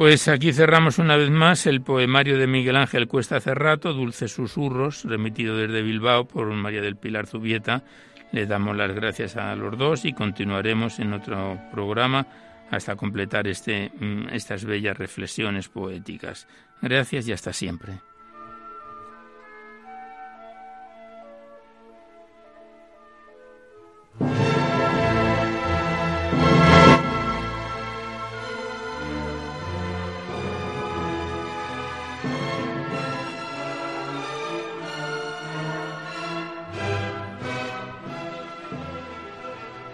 Pues 0.00 0.28
aquí 0.28 0.54
cerramos 0.54 0.98
una 0.98 1.14
vez 1.14 1.28
más 1.28 1.66
el 1.66 1.82
poemario 1.82 2.38
de 2.38 2.46
Miguel 2.46 2.76
Ángel 2.76 3.06
Cuesta 3.06 3.38
Cerrato, 3.38 3.92
Dulces 3.92 4.32
Susurros, 4.32 5.04
remitido 5.04 5.58
desde 5.58 5.82
Bilbao 5.82 6.26
por 6.26 6.46
María 6.54 6.80
del 6.80 6.96
Pilar 6.96 7.26
Zubieta. 7.26 7.84
Le 8.32 8.46
damos 8.46 8.74
las 8.78 8.94
gracias 8.94 9.36
a 9.36 9.54
los 9.54 9.76
dos 9.76 10.06
y 10.06 10.14
continuaremos 10.14 11.00
en 11.00 11.12
otro 11.12 11.60
programa 11.70 12.26
hasta 12.70 12.96
completar 12.96 13.46
este, 13.46 13.92
mm, 13.94 14.28
estas 14.32 14.64
bellas 14.64 14.96
reflexiones 14.96 15.68
poéticas. 15.68 16.48
Gracias 16.80 17.28
y 17.28 17.32
hasta 17.32 17.52
siempre. 17.52 18.00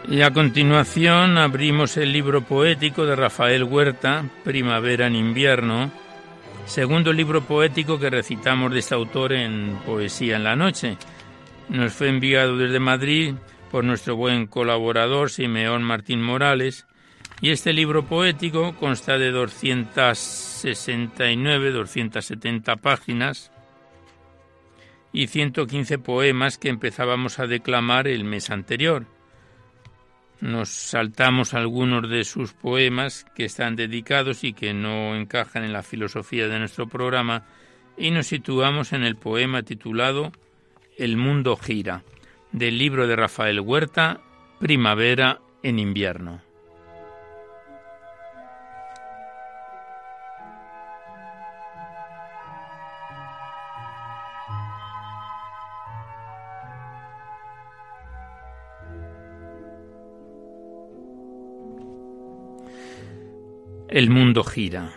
Y 0.08 0.22
a 0.22 0.32
continuación 0.32 1.36
abrimos 1.36 1.96
el 1.96 2.12
libro 2.12 2.42
poético 2.42 3.04
de 3.06 3.16
Rafael 3.16 3.64
Huerta, 3.64 4.24
Primavera 4.44 5.08
en 5.08 5.16
invierno, 5.16 5.90
segundo 6.64 7.12
libro 7.12 7.42
poético 7.42 7.98
que 7.98 8.08
recitamos 8.08 8.72
de 8.72 8.78
este 8.78 8.94
autor 8.94 9.32
en 9.32 9.76
Poesía 9.84 10.36
en 10.36 10.44
la 10.44 10.54
Noche. 10.54 10.96
Nos 11.68 11.92
fue 11.92 12.08
enviado 12.08 12.56
desde 12.56 12.78
Madrid 12.78 13.34
por 13.72 13.82
nuestro 13.82 14.14
buen 14.14 14.46
colaborador 14.46 15.28
Simeón 15.28 15.82
Martín 15.82 16.22
Morales 16.22 16.86
y 17.40 17.50
este 17.50 17.72
libro 17.72 18.04
poético 18.04 18.76
consta 18.76 19.18
de 19.18 19.32
269, 19.32 21.72
270 21.72 22.76
páginas 22.76 23.50
y 25.12 25.26
115 25.26 25.98
poemas 25.98 26.58
que 26.58 26.68
empezábamos 26.68 27.40
a 27.40 27.48
declamar 27.48 28.06
el 28.06 28.22
mes 28.22 28.50
anterior. 28.50 29.15
Nos 30.40 30.68
saltamos 30.68 31.54
algunos 31.54 32.08
de 32.08 32.24
sus 32.24 32.52
poemas 32.52 33.24
que 33.34 33.46
están 33.46 33.74
dedicados 33.74 34.44
y 34.44 34.52
que 34.52 34.74
no 34.74 35.16
encajan 35.16 35.64
en 35.64 35.72
la 35.72 35.82
filosofía 35.82 36.48
de 36.48 36.58
nuestro 36.58 36.86
programa 36.86 37.44
y 37.96 38.10
nos 38.10 38.26
situamos 38.26 38.92
en 38.92 39.02
el 39.02 39.16
poema 39.16 39.62
titulado 39.62 40.32
El 40.98 41.16
mundo 41.16 41.56
gira, 41.56 42.02
del 42.52 42.78
libro 42.78 43.06
de 43.06 43.16
Rafael 43.16 43.60
Huerta, 43.60 44.20
Primavera 44.60 45.40
en 45.62 45.78
invierno. 45.78 46.45
El 63.88 64.10
mundo 64.10 64.42
gira. 64.42 64.94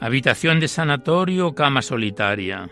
Habitación 0.00 0.60
de 0.60 0.68
sanatorio, 0.68 1.54
cama 1.54 1.82
solitaria. 1.82 2.70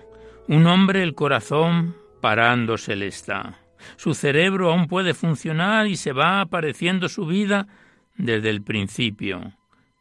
Un 0.49 0.67
hombre 0.67 1.03
el 1.03 1.15
corazón 1.15 1.95
parándose 2.23 2.97
le 2.97 3.09
está. 3.09 3.59
Su 3.97 4.15
cerebro 4.15 4.73
aún 4.73 4.89
puede 4.89 5.13
funcionar 5.13 5.89
y 5.89 5.97
se 5.97 6.13
va 6.13 6.41
apareciendo 6.41 7.11
su 7.11 7.27
vida 7.27 7.69
desde 8.17 8.49
el 8.49 8.63
principio, 8.63 9.53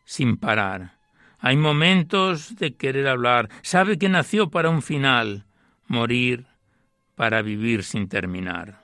sin 0.05 0.38
parar. 0.38 0.93
Hay 1.39 1.58
momentos 1.58 2.55
de 2.55 2.75
querer 2.75 3.10
hablar. 3.10 3.49
Sabe 3.62 3.97
que 3.97 4.08
nació 4.08 4.49
para 4.49 4.69
un 4.69 4.82
final, 4.82 5.43
morir 5.88 6.45
para 7.15 7.41
vivir 7.41 7.84
sin 7.84 8.08
terminar. 8.08 8.82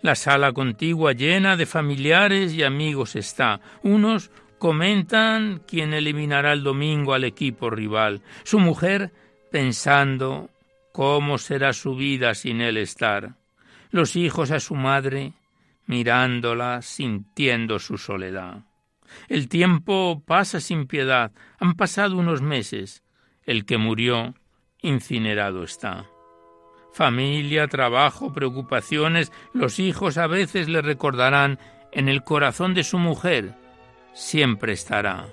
La 0.00 0.14
sala 0.14 0.52
contigua 0.52 1.12
llena 1.12 1.56
de 1.56 1.66
familiares 1.66 2.54
y 2.54 2.62
amigos 2.62 3.16
está, 3.16 3.60
unos 3.82 4.30
Comentan 4.60 5.62
quién 5.66 5.94
eliminará 5.94 6.52
el 6.52 6.62
domingo 6.62 7.14
al 7.14 7.24
equipo 7.24 7.70
rival. 7.70 8.20
Su 8.44 8.58
mujer 8.58 9.10
pensando 9.50 10.50
cómo 10.92 11.38
será 11.38 11.72
su 11.72 11.96
vida 11.96 12.34
sin 12.34 12.60
él 12.60 12.76
estar. 12.76 13.36
Los 13.90 14.16
hijos 14.16 14.50
a 14.50 14.60
su 14.60 14.74
madre 14.74 15.32
mirándola, 15.86 16.82
sintiendo 16.82 17.78
su 17.78 17.96
soledad. 17.96 18.66
El 19.30 19.48
tiempo 19.48 20.22
pasa 20.26 20.60
sin 20.60 20.86
piedad. 20.86 21.32
Han 21.58 21.72
pasado 21.72 22.18
unos 22.18 22.42
meses. 22.42 23.02
El 23.44 23.64
que 23.64 23.78
murió 23.78 24.34
incinerado 24.82 25.64
está. 25.64 26.04
Familia, 26.92 27.66
trabajo, 27.66 28.34
preocupaciones, 28.34 29.32
los 29.54 29.78
hijos 29.78 30.18
a 30.18 30.26
veces 30.26 30.68
le 30.68 30.82
recordarán 30.82 31.58
en 31.92 32.10
el 32.10 32.22
corazón 32.24 32.74
de 32.74 32.84
su 32.84 32.98
mujer 32.98 33.54
siempre 34.12 34.72
estará. 34.72 35.28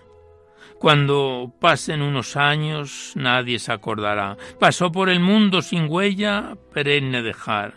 Cuando 0.79 1.51
pasen 1.59 2.01
unos 2.01 2.37
años 2.37 3.13
nadie 3.15 3.59
se 3.59 3.71
acordará. 3.71 4.37
Pasó 4.59 4.91
por 4.91 5.09
el 5.09 5.19
mundo 5.19 5.61
sin 5.61 5.87
huella, 5.89 6.55
perenne 6.73 7.23
dejar. 7.23 7.75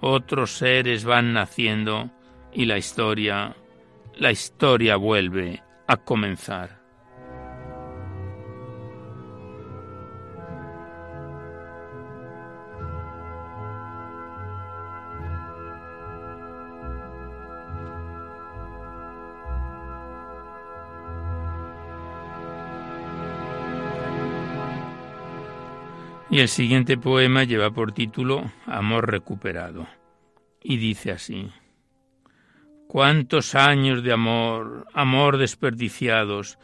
Otros 0.00 0.52
seres 0.52 1.04
van 1.04 1.32
naciendo 1.32 2.10
y 2.52 2.66
la 2.66 2.78
historia, 2.78 3.56
la 4.16 4.32
historia 4.32 4.96
vuelve 4.96 5.62
a 5.86 5.96
comenzar. 5.96 6.77
Y 26.38 26.40
el 26.40 26.48
siguiente 26.48 26.96
poema 26.96 27.42
lleva 27.42 27.72
por 27.72 27.90
título 27.90 28.52
Amor 28.64 29.10
recuperado. 29.10 29.88
Y 30.62 30.76
dice 30.76 31.10
así. 31.10 31.50
Cuántos 32.86 33.56
años 33.56 34.04
de 34.04 34.12
amor, 34.12 34.86
amor 34.94 35.36
desperdiciados, 35.36 36.60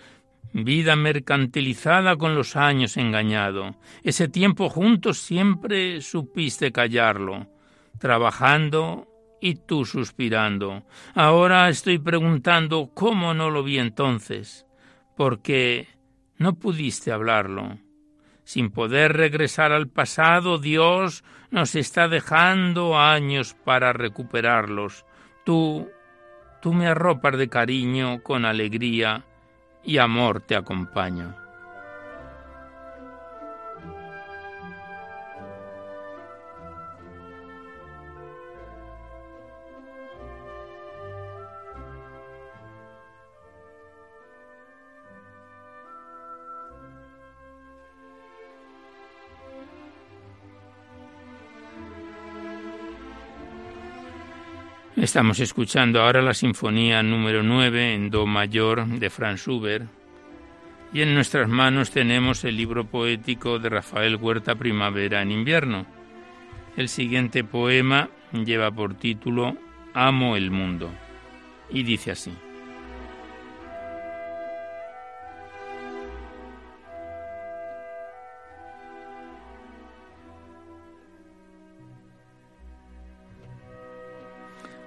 vida 0.53 0.95
mercantilizada 0.95 2.15
con 2.15 2.37
los 2.37 2.55
años 2.55 2.97
engañado. 2.97 3.75
Ese 4.05 4.29
tiempo 4.29 4.69
juntos 4.69 5.19
siempre 5.19 6.01
supiste 6.03 6.71
callarlo, 6.71 7.49
trabajando 7.99 9.09
y 9.41 9.57
tú 9.57 9.85
suspirando. 9.85 10.85
Ahora 11.17 11.69
estoy 11.69 11.99
preguntando 11.99 12.93
cómo 12.95 13.35
no 13.35 13.51
lo 13.51 13.65
vi 13.65 13.81
entonces, 13.81 14.67
porque 15.17 15.89
no 16.39 16.55
pudiste 16.55 17.11
hablarlo. 17.11 17.81
Sin 18.45 18.71
poder 18.71 19.15
regresar 19.15 19.73
al 19.73 19.89
pasado, 19.89 20.59
Dios 20.59 21.25
nos 21.51 21.75
está 21.75 22.09
dejando 22.09 22.99
años 22.99 23.57
para 23.65 23.93
recuperarlos. 23.93 25.05
Tú, 25.45 25.91
tú 26.61 26.73
me 26.73 26.87
arropas 26.87 27.37
de 27.39 27.49
cariño, 27.49 28.23
con 28.23 28.45
alegría 28.45 29.25
y 29.83 29.99
amor 29.99 30.41
te 30.41 30.57
acompaño. 30.57 31.44
Estamos 55.05 55.39
escuchando 55.39 56.01
ahora 56.01 56.23
la 56.23 56.33
Sinfonía 56.33 57.03
número 57.03 57.43
9 57.43 57.93
en 57.93 58.09
Do 58.09 58.25
mayor 58.25 58.87
de 58.87 59.11
Franz 59.11 59.43
Schubert 59.43 59.87
y 60.95 61.03
en 61.03 61.13
nuestras 61.13 61.47
manos 61.47 61.91
tenemos 61.91 62.43
el 62.45 62.57
libro 62.57 62.87
poético 62.87 63.59
de 63.59 63.69
Rafael 63.69 64.17
Huerta 64.17 64.55
Primavera 64.55 65.21
en 65.21 65.31
invierno. 65.31 65.85
El 66.79 66.89
siguiente 66.89 67.45
poema 67.45 68.09
lleva 68.33 68.71
por 68.71 68.95
título 68.95 69.59
Amo 69.93 70.37
el 70.37 70.51
mundo 70.51 70.91
y 71.69 71.83
dice 71.83 72.13
así. 72.13 72.33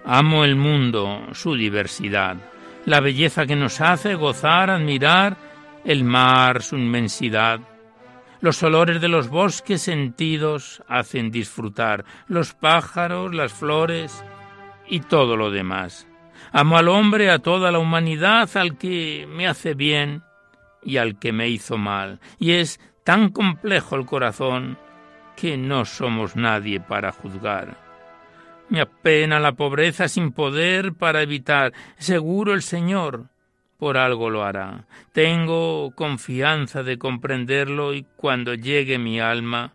Amo 0.10 0.46
el 0.46 0.56
mundo, 0.56 1.20
su 1.34 1.56
diversidad, 1.56 2.38
la 2.86 3.02
belleza 3.02 3.46
que 3.46 3.58
nos 3.58 3.82
hace 3.82 4.15
gozar, 4.15 4.70
admirar 4.70 5.36
el 5.84 6.06
mar, 6.06 6.62
su 6.62 6.78
inmensidad. 6.78 7.60
Los 8.39 8.63
olores 8.63 9.02
de 9.02 9.10
los 9.10 9.28
bosques 9.28 9.82
sentidos 9.82 10.82
hacen 10.88 11.30
disfrutar, 11.30 12.06
los 12.30 12.54
pájaros, 12.54 13.36
las 13.36 13.52
flores 13.52 14.24
y 14.88 15.02
todo 15.02 15.36
lo 15.36 15.52
demás. 15.52 16.08
Amo 16.54 16.78
al 16.78 16.88
hombre, 16.88 17.30
a 17.30 17.39
toda 17.39 17.70
la 17.70 17.80
humanidad, 17.80 18.50
al 18.56 18.78
que 18.78 19.28
me 19.28 19.46
hace 19.46 19.74
bien 19.74 20.24
y 20.82 20.96
al 20.96 21.20
que 21.20 21.34
me 21.34 21.50
hizo 21.50 21.78
mal. 21.78 22.22
Y 22.39 22.54
es 22.54 22.80
tan 23.04 23.28
complejo 23.30 23.98
el 23.98 24.06
corazón 24.06 24.78
que 25.36 25.58
no 25.58 25.84
somos 25.84 26.38
nadie 26.38 26.80
para 26.80 27.12
juzgar. 27.12 27.87
Me 28.70 28.82
apena 28.82 29.40
la 29.40 29.54
pobreza 29.54 30.08
sin 30.08 30.32
poder 30.32 30.94
para 30.94 31.22
evitar. 31.22 31.74
Seguro 31.98 32.54
el 32.54 32.62
Señor 32.62 33.30
por 33.78 33.98
algo 33.98 34.30
lo 34.30 34.44
hará. 34.44 34.86
Tengo 35.14 35.92
confianza 35.96 36.84
de 36.84 36.98
comprenderlo 36.98 37.94
y 37.94 38.06
cuando 38.16 38.54
llegue 38.56 38.98
mi 38.98 39.20
alma, 39.20 39.74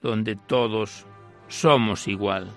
donde 0.00 0.36
todos 0.36 1.06
somos 1.48 2.08
igual. 2.08 2.48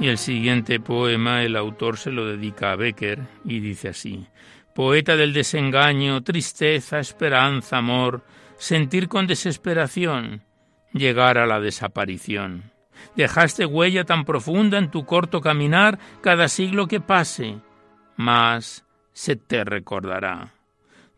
Y 0.00 0.06
el 0.06 0.18
siguiente 0.18 0.78
poema 0.78 1.42
el 1.42 1.56
autor 1.56 1.98
se 1.98 2.12
lo 2.12 2.24
dedica 2.24 2.70
a 2.70 2.76
Becker 2.76 3.20
y 3.44 3.58
dice 3.58 3.88
así, 3.88 4.26
Poeta 4.72 5.16
del 5.16 5.32
desengaño, 5.32 6.22
tristeza, 6.22 7.00
esperanza, 7.00 7.78
amor, 7.78 8.22
sentir 8.58 9.08
con 9.08 9.26
desesperación, 9.26 10.44
llegar 10.92 11.36
a 11.36 11.46
la 11.46 11.58
desaparición. 11.58 12.70
Dejaste 13.16 13.66
huella 13.66 14.04
tan 14.04 14.24
profunda 14.24 14.78
en 14.78 14.92
tu 14.92 15.04
corto 15.04 15.40
caminar 15.40 15.98
cada 16.20 16.46
siglo 16.46 16.86
que 16.86 17.00
pase, 17.00 17.58
mas 18.16 18.84
se 19.12 19.34
te 19.34 19.64
recordará. 19.64 20.54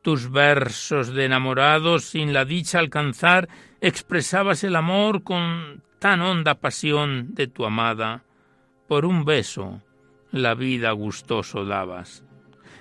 Tus 0.00 0.30
versos 0.30 1.12
de 1.12 1.26
enamorados 1.26 2.06
sin 2.06 2.32
la 2.32 2.46
dicha 2.46 2.78
alcanzar 2.78 3.50
expresabas 3.82 4.64
el 4.64 4.74
amor 4.74 5.22
con 5.22 5.82
tan 5.98 6.22
honda 6.22 6.54
pasión 6.54 7.34
de 7.34 7.46
tu 7.46 7.66
amada 7.66 8.24
por 8.90 9.06
un 9.06 9.24
beso 9.24 9.80
la 10.32 10.56
vida 10.56 10.90
gustoso 10.90 11.64
dabas. 11.64 12.24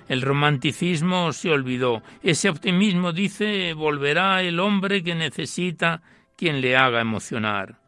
El 0.08 0.22
romanticismo 0.22 1.32
se 1.32 1.52
olvidó. 1.52 2.02
Ese 2.20 2.48
optimismo 2.48 3.12
dice 3.12 3.74
volverá 3.74 4.42
el 4.42 4.58
hombre 4.58 5.04
que 5.04 5.14
necesita 5.14 6.02
quien 6.36 6.60
le 6.60 6.76
haga 6.76 7.00
emocionar. 7.00 7.78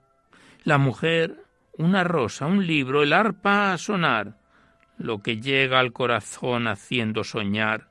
La 0.62 0.78
mujer, 0.78 1.42
una 1.76 2.04
rosa, 2.04 2.46
un 2.46 2.64
libro, 2.64 3.02
el 3.02 3.12
arpa 3.12 3.72
a 3.72 3.78
sonar, 3.78 4.38
lo 4.98 5.20
que 5.20 5.40
llega 5.40 5.80
al 5.80 5.92
corazón 5.92 6.68
haciendo 6.68 7.24
soñar, 7.24 7.88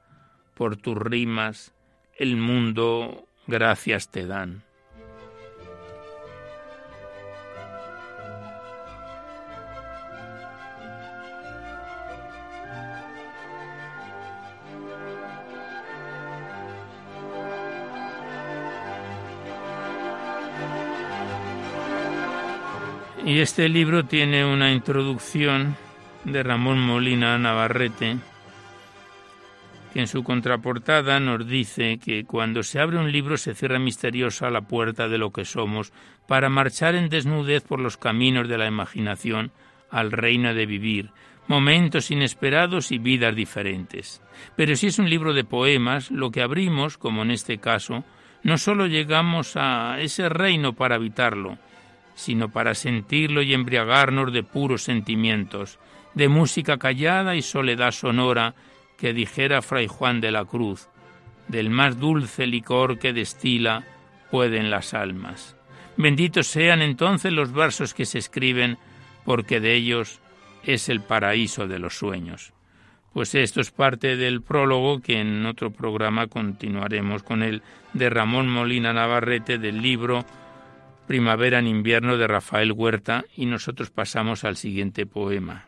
por 0.53 0.77
tus 0.77 0.95
rimas, 0.95 1.73
el 2.15 2.37
mundo 2.37 3.27
gracias 3.47 4.09
te 4.09 4.25
dan. 4.27 4.63
Y 23.31 23.39
este 23.39 23.69
libro 23.69 24.03
tiene 24.03 24.43
una 24.43 24.73
introducción 24.73 25.77
de 26.25 26.43
Ramón 26.43 26.81
Molina 26.81 27.37
Navarrete, 27.37 28.17
que 29.93 30.01
en 30.01 30.07
su 30.07 30.21
contraportada 30.21 31.17
nos 31.21 31.47
dice 31.47 31.97
que 31.97 32.25
cuando 32.25 32.61
se 32.61 32.81
abre 32.81 32.97
un 32.97 33.09
libro 33.09 33.37
se 33.37 33.55
cierra 33.55 33.79
misteriosa 33.79 34.49
la 34.49 34.59
puerta 34.59 35.07
de 35.07 35.17
lo 35.17 35.31
que 35.31 35.45
somos 35.45 35.93
para 36.27 36.49
marchar 36.49 36.93
en 36.95 37.07
desnudez 37.07 37.63
por 37.63 37.79
los 37.79 37.95
caminos 37.95 38.49
de 38.49 38.57
la 38.57 38.67
imaginación 38.67 39.53
al 39.89 40.11
reino 40.11 40.53
de 40.53 40.65
vivir, 40.65 41.11
momentos 41.47 42.11
inesperados 42.11 42.91
y 42.91 42.97
vidas 42.97 43.33
diferentes. 43.33 44.21
Pero 44.57 44.75
si 44.75 44.87
es 44.87 44.99
un 44.99 45.09
libro 45.09 45.33
de 45.33 45.45
poemas, 45.45 46.11
lo 46.11 46.31
que 46.31 46.41
abrimos, 46.41 46.97
como 46.97 47.21
en 47.21 47.31
este 47.31 47.59
caso, 47.59 48.03
no 48.43 48.57
solo 48.57 48.87
llegamos 48.87 49.53
a 49.55 50.01
ese 50.01 50.27
reino 50.27 50.73
para 50.73 50.95
habitarlo, 50.95 51.59
sino 52.15 52.49
para 52.49 52.75
sentirlo 52.75 53.41
y 53.41 53.53
embriagarnos 53.53 54.31
de 54.33 54.43
puros 54.43 54.83
sentimientos, 54.83 55.79
de 56.13 56.27
música 56.27 56.77
callada 56.77 57.35
y 57.35 57.41
soledad 57.41 57.91
sonora, 57.91 58.53
que 58.97 59.13
dijera 59.13 59.61
Fray 59.61 59.87
Juan 59.87 60.21
de 60.21 60.31
la 60.31 60.45
Cruz, 60.45 60.87
del 61.47 61.69
más 61.69 61.99
dulce 61.99 62.45
licor 62.45 62.99
que 62.99 63.13
destila 63.13 63.83
pueden 64.29 64.69
las 64.69 64.93
almas. 64.93 65.55
Benditos 65.97 66.47
sean 66.47 66.81
entonces 66.81 67.33
los 67.33 67.51
versos 67.51 67.93
que 67.93 68.05
se 68.05 68.19
escriben, 68.19 68.77
porque 69.25 69.59
de 69.59 69.75
ellos 69.75 70.19
es 70.63 70.89
el 70.89 71.01
paraíso 71.01 71.67
de 71.67 71.79
los 71.79 71.97
sueños. 71.97 72.53
Pues 73.13 73.35
esto 73.35 73.59
es 73.59 73.71
parte 73.71 74.15
del 74.15 74.41
prólogo 74.41 75.01
que 75.01 75.19
en 75.19 75.45
otro 75.45 75.71
programa 75.71 76.27
continuaremos 76.27 77.23
con 77.23 77.43
el 77.43 77.61
de 77.93 78.09
Ramón 78.09 78.47
Molina 78.47 78.93
Navarrete 78.93 79.57
del 79.57 79.81
libro 79.81 80.25
Primavera 81.11 81.59
en 81.59 81.67
invierno 81.67 82.15
de 82.15 82.25
Rafael 82.25 82.71
Huerta 82.71 83.25
y 83.35 83.45
nosotros 83.45 83.89
pasamos 83.89 84.45
al 84.45 84.55
siguiente 84.55 85.05
poema. 85.05 85.65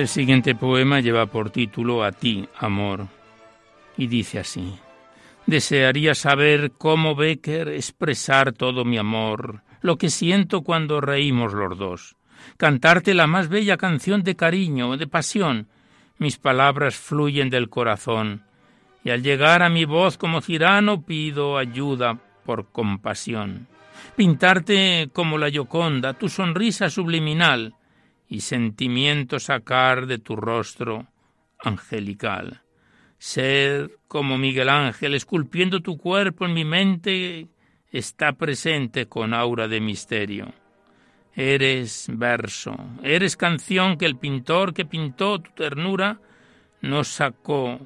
El 0.00 0.08
siguiente 0.08 0.54
poema 0.54 1.00
lleva 1.00 1.26
por 1.26 1.50
título 1.50 2.02
A 2.02 2.10
ti, 2.10 2.48
amor, 2.56 3.06
y 3.98 4.06
dice 4.06 4.38
así. 4.38 4.72
Desearía 5.44 6.14
saber 6.14 6.72
cómo 6.78 7.14
Becker 7.14 7.68
expresar 7.68 8.54
todo 8.54 8.86
mi 8.86 8.96
amor, 8.96 9.60
lo 9.82 9.98
que 9.98 10.08
siento 10.08 10.62
cuando 10.62 11.02
reímos 11.02 11.52
los 11.52 11.76
dos, 11.76 12.16
cantarte 12.56 13.12
la 13.12 13.26
más 13.26 13.50
bella 13.50 13.76
canción 13.76 14.22
de 14.22 14.36
cariño, 14.36 14.96
de 14.96 15.06
pasión. 15.06 15.68
Mis 16.16 16.38
palabras 16.38 16.94
fluyen 16.94 17.50
del 17.50 17.68
corazón, 17.68 18.44
y 19.04 19.10
al 19.10 19.22
llegar 19.22 19.62
a 19.62 19.68
mi 19.68 19.84
voz 19.84 20.16
como 20.16 20.40
cirano 20.40 21.02
pido 21.02 21.58
ayuda 21.58 22.18
por 22.46 22.72
compasión. 22.72 23.66
Pintarte 24.16 25.10
como 25.12 25.36
la 25.36 25.50
Yoconda, 25.50 26.14
tu 26.14 26.30
sonrisa 26.30 26.88
subliminal, 26.88 27.74
y 28.30 28.42
sentimiento 28.42 29.40
sacar 29.40 30.06
de 30.06 30.18
tu 30.18 30.36
rostro 30.36 31.08
angelical. 31.58 32.62
Ser 33.18 33.90
como 34.06 34.38
Miguel 34.38 34.68
Ángel, 34.68 35.14
esculpiendo 35.14 35.80
tu 35.80 35.98
cuerpo 35.98 36.46
en 36.46 36.54
mi 36.54 36.64
mente, 36.64 37.48
está 37.90 38.32
presente 38.32 39.06
con 39.06 39.34
aura 39.34 39.66
de 39.66 39.80
misterio. 39.80 40.54
Eres 41.34 42.06
verso, 42.12 42.76
eres 43.02 43.36
canción 43.36 43.98
que 43.98 44.06
el 44.06 44.16
pintor 44.16 44.74
que 44.74 44.84
pintó 44.84 45.40
tu 45.40 45.50
ternura 45.50 46.20
nos 46.80 47.08
sacó, 47.08 47.80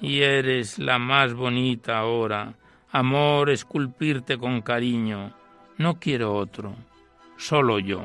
y 0.00 0.20
eres 0.20 0.78
la 0.78 0.98
más 0.98 1.32
bonita 1.32 1.98
ahora. 1.98 2.54
Amor, 2.90 3.50
esculpirte 3.50 4.36
con 4.36 4.62
cariño. 4.62 5.32
No 5.78 5.98
quiero 6.00 6.34
otro, 6.34 6.74
solo 7.36 7.78
yo. 7.78 8.02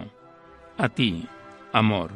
A 0.78 0.88
ti, 0.88 1.28
amor. 1.74 2.12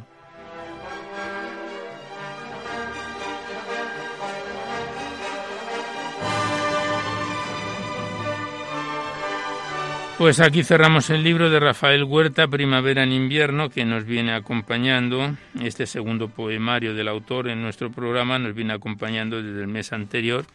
Pues 10.17 10.39
aquí 10.39 10.63
cerramos 10.63 11.09
el 11.09 11.23
libro 11.23 11.49
de 11.49 11.59
Rafael 11.59 12.05
Huerta, 12.05 12.47
Primavera 12.47 13.03
en 13.03 13.11
invierno, 13.11 13.69
que 13.69 13.83
nos 13.83 14.05
viene 14.05 14.33
acompañando, 14.33 15.35
este 15.61 15.85
segundo 15.85 16.29
poemario 16.29 16.93
del 16.93 17.09
autor 17.09 17.49
en 17.49 17.61
nuestro 17.61 17.91
programa 17.91 18.39
nos 18.39 18.55
viene 18.55 18.71
acompañando 18.71 19.43
desde 19.43 19.59
el 19.59 19.67
mes 19.67 19.91
anterior. 19.91 20.45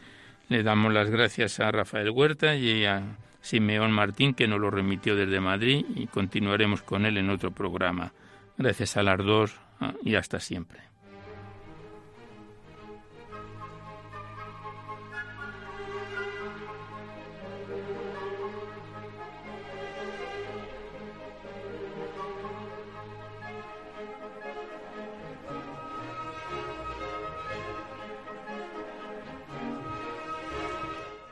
Le 0.48 0.62
damos 0.62 0.94
las 0.94 1.10
gracias 1.10 1.60
a 1.60 1.70
Rafael 1.70 2.08
Huerta 2.08 2.56
y 2.56 2.86
a 2.86 3.02
Simeón 3.42 3.92
Martín, 3.92 4.32
que 4.32 4.48
nos 4.48 4.60
lo 4.60 4.70
remitió 4.70 5.14
desde 5.14 5.40
Madrid, 5.40 5.84
y 5.94 6.06
continuaremos 6.06 6.80
con 6.80 7.04
él 7.04 7.18
en 7.18 7.28
otro 7.28 7.50
programa. 7.50 8.12
Gracias 8.60 8.98
a 8.98 9.02
las 9.02 9.16
dos 9.16 9.58
ah, 9.80 9.94
y 10.04 10.16
hasta 10.16 10.38
siempre. 10.38 10.80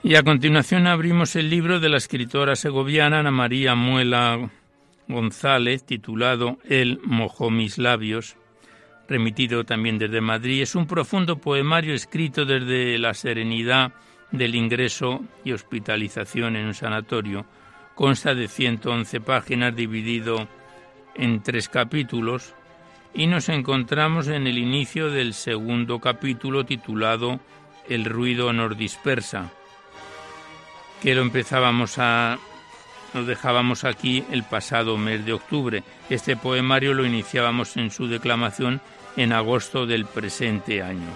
Y 0.03 0.15
a 0.15 0.23
continuación 0.23 0.87
abrimos 0.87 1.37
el 1.37 1.51
libro 1.51 1.79
de 1.79 1.91
la 1.91 1.99
escritora 1.99 2.57
segoviana 2.57 3.19
Ana 3.19 3.31
María 3.31 3.75
Muela 3.75 4.49
González, 5.09 5.85
titulado 5.85 6.59
El 6.65 7.01
mojó 7.03 7.51
mis 7.51 7.79
labios, 7.79 8.37
remitido 9.09 9.65
también 9.65 9.99
desde 9.99 10.21
Madrid. 10.21 10.63
Es 10.63 10.75
un 10.75 10.87
profundo 10.87 11.39
poemario 11.39 11.95
escrito 11.95 12.45
desde 12.45 12.99
la 12.99 13.15
serenidad 13.15 13.93
del 14.31 14.55
ingreso 14.55 15.25
y 15.45 15.53
hospitalización 15.53 16.57
en 16.57 16.67
un 16.67 16.75
sanatorio. 16.75 17.47
Consta 17.95 18.35
de 18.35 18.47
111 18.47 19.21
páginas 19.23 19.75
dividido 19.75 20.47
en 21.15 21.43
tres 21.43 21.69
capítulos 21.69 22.55
y 23.15 23.27
nos 23.27 23.49
encontramos 23.49 24.29
en 24.29 24.47
el 24.47 24.59
inicio 24.59 25.11
del 25.11 25.35
segundo 25.35 25.99
capítulo 25.99 26.65
titulado 26.65 27.41
El 27.89 28.05
ruido 28.05 28.53
nos 28.53 28.77
dispersa, 28.77 29.51
que 31.03 31.15
lo 31.15 31.23
empezábamos 31.23 31.99
a 31.99 32.39
nos 33.15 33.27
dejábamos 33.27 33.85
aquí 33.85 34.25
el 34.31 34.43
pasado 34.43 34.97
mes 34.97 35.25
de 35.25 35.33
octubre. 35.33 35.83
Este 36.11 36.37
poemario 36.37 36.95
lo 36.95 37.07
iniciábamos 37.07 37.77
en 37.77 37.91
su 37.91 38.07
declamación 38.07 38.81
en 39.17 39.33
agosto 39.33 39.87
del 39.87 40.07
presente 40.07 40.83
año. 40.83 41.09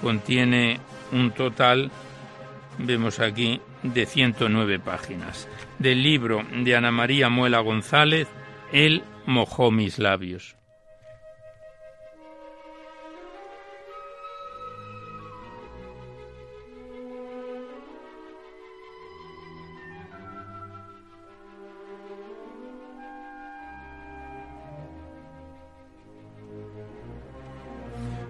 Contiene 0.00 0.80
un 1.12 1.30
total, 1.30 1.90
vemos 2.78 3.20
aquí, 3.20 3.60
de 3.82 4.06
109 4.06 4.78
páginas. 4.78 5.48
Del 5.78 6.02
libro 6.02 6.42
de 6.52 6.76
Ana 6.76 6.90
María 6.90 7.28
Muela 7.28 7.60
González, 7.60 8.28
Él 8.72 9.04
mojó 9.26 9.70
mis 9.70 9.98
labios. 9.98 10.56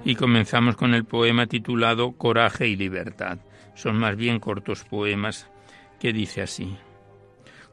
Y 0.04 0.16
comenzamos 0.16 0.76
con 0.76 0.94
el 0.94 1.04
poema 1.04 1.46
titulado 1.46 2.12
Coraje 2.12 2.68
y 2.68 2.76
Libertad. 2.76 3.38
Son 3.74 3.96
más 3.96 4.16
bien 4.16 4.38
cortos 4.38 4.84
poemas 4.84 5.50
que 5.98 6.12
dice 6.12 6.42
así. 6.42 6.76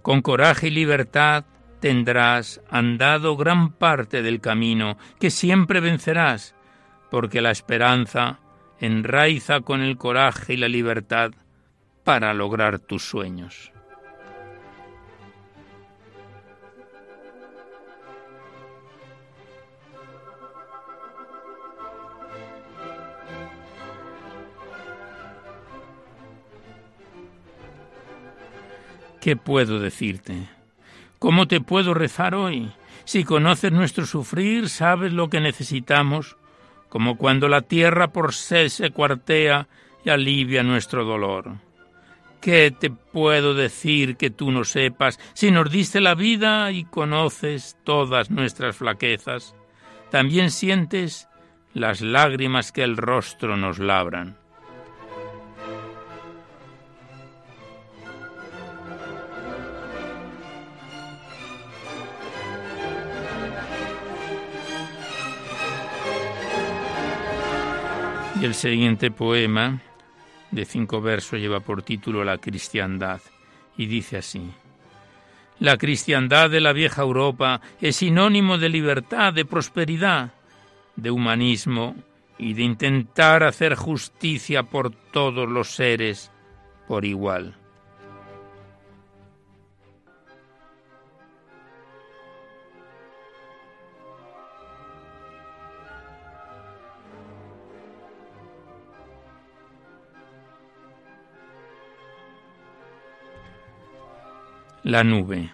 Con 0.01 0.21
coraje 0.21 0.69
y 0.69 0.71
libertad 0.71 1.45
tendrás 1.79 2.61
andado 2.69 3.35
gran 3.35 3.73
parte 3.73 4.21
del 4.21 4.39
camino 4.39 4.97
que 5.19 5.29
siempre 5.29 5.79
vencerás, 5.79 6.55
porque 7.11 7.41
la 7.41 7.51
esperanza 7.51 8.39
enraiza 8.79 9.61
con 9.61 9.81
el 9.81 9.97
coraje 9.97 10.53
y 10.53 10.57
la 10.57 10.69
libertad 10.69 11.31
para 12.03 12.33
lograr 12.33 12.79
tus 12.79 13.03
sueños. 13.03 13.71
¿Qué 29.21 29.35
puedo 29.35 29.79
decirte? 29.79 30.49
¿Cómo 31.19 31.47
te 31.47 31.61
puedo 31.61 31.93
rezar 31.93 32.33
hoy? 32.33 32.71
Si 33.05 33.23
conoces 33.23 33.71
nuestro 33.71 34.07
sufrir, 34.07 34.67
sabes 34.67 35.13
lo 35.13 35.29
que 35.29 35.39
necesitamos, 35.39 36.37
como 36.89 37.17
cuando 37.17 37.47
la 37.47 37.61
tierra 37.61 38.11
por 38.11 38.33
sed 38.33 38.69
se 38.69 38.89
cuartea 38.89 39.67
y 40.03 40.09
alivia 40.09 40.63
nuestro 40.63 41.05
dolor. 41.05 41.51
¿Qué 42.41 42.71
te 42.71 42.89
puedo 42.89 43.53
decir 43.53 44.17
que 44.17 44.31
tú 44.31 44.51
no 44.51 44.63
sepas 44.63 45.19
si 45.33 45.51
nos 45.51 45.69
diste 45.69 46.01
la 46.01 46.15
vida 46.15 46.71
y 46.71 46.85
conoces 46.85 47.77
todas 47.83 48.31
nuestras 48.31 48.75
flaquezas? 48.75 49.55
También 50.09 50.49
sientes 50.49 51.27
las 51.75 52.01
lágrimas 52.01 52.71
que 52.71 52.81
el 52.81 52.97
rostro 52.97 53.55
nos 53.55 53.77
labran. 53.77 54.40
Y 68.41 68.45
el 68.45 68.55
siguiente 68.55 69.11
poema, 69.11 69.79
de 70.49 70.65
cinco 70.65 70.99
versos, 70.99 71.39
lleva 71.39 71.59
por 71.59 71.83
título 71.83 72.23
La 72.23 72.39
cristiandad 72.39 73.21
y 73.77 73.85
dice 73.85 74.17
así. 74.17 74.49
La 75.59 75.77
cristiandad 75.77 76.49
de 76.49 76.59
la 76.59 76.73
vieja 76.73 77.03
Europa 77.03 77.61
es 77.79 77.97
sinónimo 77.97 78.57
de 78.57 78.69
libertad, 78.69 79.31
de 79.31 79.45
prosperidad, 79.45 80.31
de 80.95 81.11
humanismo 81.11 81.95
y 82.39 82.55
de 82.55 82.63
intentar 82.63 83.43
hacer 83.43 83.75
justicia 83.75 84.63
por 84.63 84.89
todos 84.89 85.47
los 85.47 85.75
seres 85.75 86.31
por 86.87 87.05
igual. 87.05 87.60
La 104.91 105.03
nube. 105.03 105.51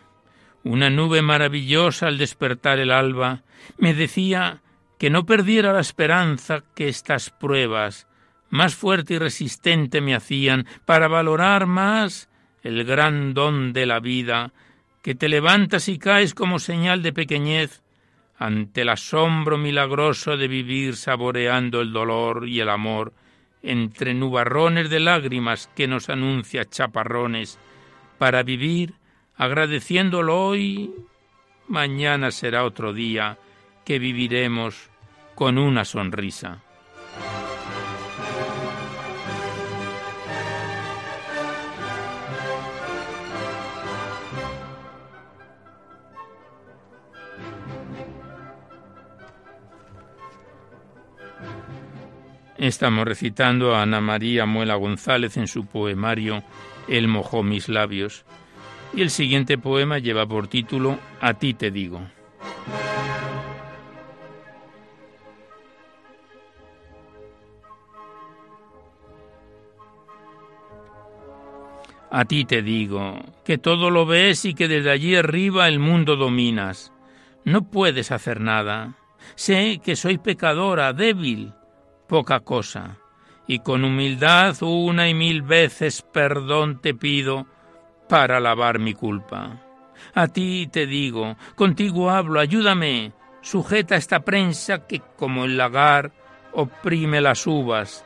Una 0.64 0.90
nube 0.90 1.22
maravillosa 1.22 2.08
al 2.08 2.18
despertar 2.18 2.80
el 2.80 2.92
alba 2.92 3.44
me 3.78 3.94
decía 3.94 4.62
que 4.98 5.10
no 5.10 5.26
perdiera 5.26 5.72
la 5.74 5.80
esperanza 5.80 6.64
que 6.76 6.88
estas 6.88 7.30
pruebas 7.30 8.08
más 8.50 8.76
fuerte 8.76 9.14
y 9.14 9.20
resistente 9.20 10.02
me 10.02 10.16
hacían 10.16 10.66
para 10.86 11.08
valorar 11.08 11.68
más 11.68 12.30
el 12.64 12.84
gran 12.84 13.34
don 13.34 13.74
de 13.74 13.86
la 13.86 14.00
vida, 14.00 14.54
que 15.02 15.16
te 15.16 15.30
levantas 15.30 15.88
y 15.88 16.00
caes 16.00 16.34
como 16.34 16.60
señal 16.60 17.04
de 17.04 17.14
pequeñez 17.14 17.84
ante 18.38 18.82
el 18.82 18.90
asombro 18.90 19.58
milagroso 19.58 20.38
de 20.38 20.48
vivir 20.48 20.96
saboreando 20.96 21.82
el 21.82 21.94
dolor 21.94 22.48
y 22.48 22.60
el 22.60 22.70
amor 22.70 23.14
entre 23.62 24.14
nubarrones 24.14 24.90
de 24.90 25.00
lágrimas 25.00 25.70
que 25.76 25.88
nos 25.88 26.10
anuncia 26.10 26.66
chaparrones, 26.66 27.60
para 28.18 28.44
vivir 28.44 28.94
agradeciéndolo 29.38 30.44
hoy, 30.44 30.94
mañana 31.68 32.32
será 32.32 32.66
otro 32.66 32.94
día 32.94 33.38
que 33.86 34.00
viviremos 34.00 34.90
con 35.36 35.58
una 35.58 35.86
sonrisa. 35.86 36.64
Estamos 52.58 53.06
recitando 53.06 53.76
a 53.76 53.84
Ana 53.84 54.02
María 54.02 54.48
Muela 54.48 54.74
González 54.76 55.38
en 55.38 55.48
su 55.48 55.68
poemario 55.68 56.44
El 56.88 57.08
mojó 57.08 57.44
mis 57.44 57.70
labios, 57.70 58.26
y 58.94 59.02
el 59.02 59.10
siguiente 59.10 59.58
poema 59.58 60.00
lleva 60.00 60.26
por 60.26 60.48
título 60.48 60.98
A 61.22 61.34
ti 61.34 61.54
te 61.54 61.72
digo. 61.72 62.02
A 72.10 72.26
ti 72.26 72.46
te 72.46 72.62
digo, 72.62 73.20
que 73.44 73.58
todo 73.58 73.92
lo 73.92 74.06
ves 74.06 74.46
y 74.46 74.54
que 74.54 74.68
desde 74.68 74.90
allí 74.90 75.16
arriba 75.16 75.68
el 75.68 75.80
mundo 75.80 76.16
dominas. 76.16 76.94
No 77.44 77.70
puedes 77.70 78.12
hacer 78.12 78.40
nada. 78.40 78.96
Sé 79.36 79.82
que 79.84 79.96
soy 79.96 80.18
pecadora, 80.18 80.94
débil, 80.94 81.54
poca 82.08 82.40
cosa, 82.40 82.98
y 83.46 83.60
con 83.60 83.84
humildad 83.84 84.56
una 84.64 85.10
y 85.10 85.14
mil 85.14 85.42
veces 85.42 86.02
perdón 86.02 86.80
te 86.82 86.94
pido 86.94 87.46
para 88.08 88.40
lavar 88.40 88.80
mi 88.80 88.94
culpa. 88.94 89.62
A 90.14 90.28
ti 90.28 90.68
te 90.72 90.86
digo, 90.86 91.36
contigo 91.56 92.10
hablo, 92.10 92.40
ayúdame, 92.40 93.14
sujeta 93.42 93.96
esta 93.96 94.22
prensa 94.22 94.88
que 94.88 95.02
como 95.16 95.46
el 95.46 95.58
lagar 95.58 96.12
oprime 96.54 97.22
las 97.22 97.46
uvas. 97.46 98.04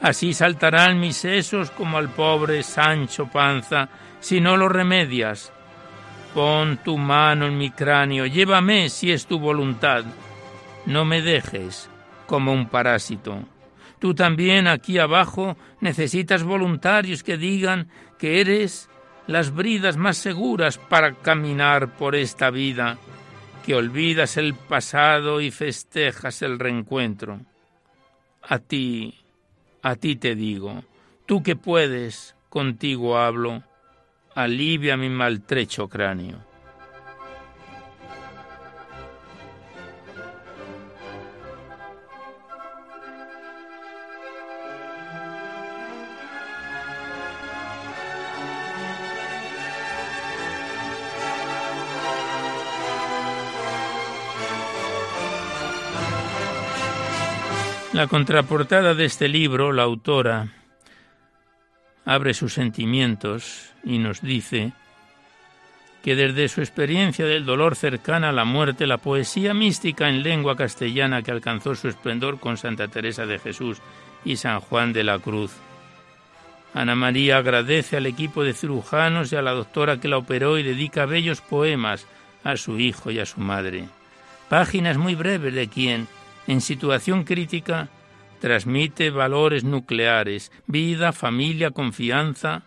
Así 0.00 0.34
saltarán 0.34 1.00
mis 1.00 1.16
sesos 1.16 1.70
como 1.70 1.96
al 1.96 2.10
pobre 2.10 2.62
Sancho 2.62 3.26
Panza, 3.26 3.88
si 4.20 4.40
no 4.40 4.56
lo 4.56 4.68
remedias. 4.68 5.52
Pon 6.34 6.78
tu 6.84 6.98
mano 6.98 7.46
en 7.46 7.56
mi 7.56 7.70
cráneo, 7.70 8.26
llévame 8.26 8.90
si 8.90 9.10
es 9.10 9.26
tu 9.26 9.38
voluntad. 9.38 10.04
No 10.84 11.04
me 11.04 11.22
dejes 11.22 11.88
como 12.26 12.52
un 12.52 12.68
parásito. 12.68 13.42
Tú 13.98 14.14
también 14.14 14.68
aquí 14.68 14.98
abajo 14.98 15.56
necesitas 15.80 16.42
voluntarios 16.42 17.22
que 17.22 17.38
digan 17.38 17.88
que 18.18 18.40
eres 18.40 18.90
las 19.26 19.54
bridas 19.54 19.96
más 19.96 20.16
seguras 20.16 20.78
para 20.78 21.14
caminar 21.14 21.96
por 21.96 22.14
esta 22.14 22.50
vida, 22.50 22.98
que 23.64 23.74
olvidas 23.74 24.36
el 24.36 24.54
pasado 24.54 25.40
y 25.40 25.50
festejas 25.50 26.42
el 26.42 26.58
reencuentro. 26.58 27.40
A 28.42 28.58
ti, 28.58 29.14
a 29.82 29.96
ti 29.96 30.16
te 30.16 30.34
digo, 30.34 30.84
Tú 31.26 31.42
que 31.42 31.56
puedes, 31.56 32.36
contigo 32.48 33.18
hablo, 33.18 33.64
alivia 34.36 34.96
mi 34.96 35.08
maltrecho 35.08 35.88
cráneo. 35.88 36.45
La 57.96 58.08
contraportada 58.08 58.94
de 58.94 59.06
este 59.06 59.26
libro, 59.26 59.72
la 59.72 59.84
autora 59.84 60.48
abre 62.04 62.34
sus 62.34 62.52
sentimientos 62.52 63.70
y 63.84 63.96
nos 63.96 64.20
dice 64.20 64.74
que 66.04 66.14
desde 66.14 66.50
su 66.50 66.60
experiencia 66.60 67.24
del 67.24 67.46
dolor 67.46 67.74
cercana 67.74 68.28
a 68.28 68.32
la 68.32 68.44
muerte, 68.44 68.86
la 68.86 68.98
poesía 68.98 69.54
mística 69.54 70.10
en 70.10 70.22
lengua 70.22 70.56
castellana 70.56 71.22
que 71.22 71.30
alcanzó 71.30 71.74
su 71.74 71.88
esplendor 71.88 72.38
con 72.38 72.58
Santa 72.58 72.88
Teresa 72.88 73.24
de 73.24 73.38
Jesús 73.38 73.78
y 74.26 74.36
San 74.36 74.60
Juan 74.60 74.92
de 74.92 75.02
la 75.02 75.18
Cruz. 75.18 75.52
Ana 76.74 76.96
María 76.96 77.38
agradece 77.38 77.96
al 77.96 78.04
equipo 78.04 78.44
de 78.44 78.52
cirujanos 78.52 79.32
y 79.32 79.36
a 79.36 79.42
la 79.42 79.52
doctora 79.52 80.00
que 80.00 80.08
la 80.08 80.18
operó 80.18 80.58
y 80.58 80.62
dedica 80.62 81.06
bellos 81.06 81.40
poemas 81.40 82.06
a 82.44 82.58
su 82.58 82.78
hijo 82.78 83.10
y 83.10 83.20
a 83.20 83.24
su 83.24 83.40
madre. 83.40 83.88
Páginas 84.50 84.98
muy 84.98 85.14
breves 85.14 85.54
de 85.54 85.68
quien, 85.68 86.06
en 86.46 86.60
situación 86.60 87.24
crítica, 87.24 87.88
transmite 88.40 89.10
valores 89.10 89.64
nucleares, 89.64 90.52
vida, 90.66 91.12
familia, 91.12 91.70
confianza, 91.70 92.62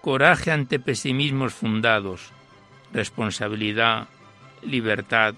coraje 0.00 0.52
ante 0.52 0.78
pesimismos 0.78 1.54
fundados, 1.54 2.30
responsabilidad, 2.92 4.08
libertad, 4.62 5.34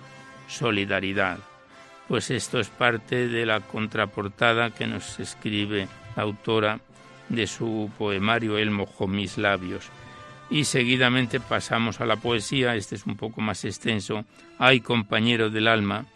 solidaridad. 0.49 1.39
Pues 2.09 2.31
esto 2.31 2.59
es 2.59 2.69
parte 2.69 3.29
de 3.29 3.47
la 3.47 3.61
contraportada 3.61 4.71
que 4.71 4.87
nos 4.87 5.21
escribe 5.21 5.89
la 6.17 6.23
autora 6.23 6.81
de 7.29 7.47
su 7.47 7.91
poemario 7.99 8.59
El 8.59 8.71
mojó 8.71 9.07
mis 9.07 9.39
labios. 9.39 9.89
Y 10.51 10.65
seguidamente 10.65 11.41
pasamos 11.41 12.01
a 12.01 12.07
la 12.07 12.17
poesía, 12.17 12.75
este 12.75 12.95
es 12.95 13.05
un 13.05 13.17
poco 13.17 13.43
más 13.43 13.65
extenso, 13.65 14.25
Ay 14.59 14.81
compañero 14.81 15.51
del 15.51 15.69
alma, 15.69 16.07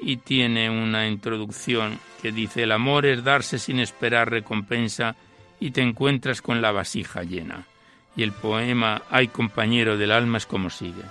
y 0.00 0.18
tiene 0.18 0.70
una 0.70 1.06
introducción 1.08 1.98
que 2.22 2.32
dice 2.32 2.62
el 2.62 2.72
amor 2.72 3.06
es 3.06 3.24
darse 3.24 3.58
sin 3.58 3.80
esperar 3.80 4.30
recompensa 4.30 5.16
y 5.60 5.70
te 5.70 5.82
encuentras 5.82 6.42
con 6.42 6.60
la 6.60 6.72
vasija 6.72 7.22
llena. 7.22 7.66
Y 8.14 8.22
el 8.22 8.32
poema 8.32 9.02
Ay 9.10 9.28
compañero 9.28 9.96
del 9.96 10.12
alma 10.12 10.38
es 10.38 10.46
como 10.46 10.70
sigue. 10.70 11.02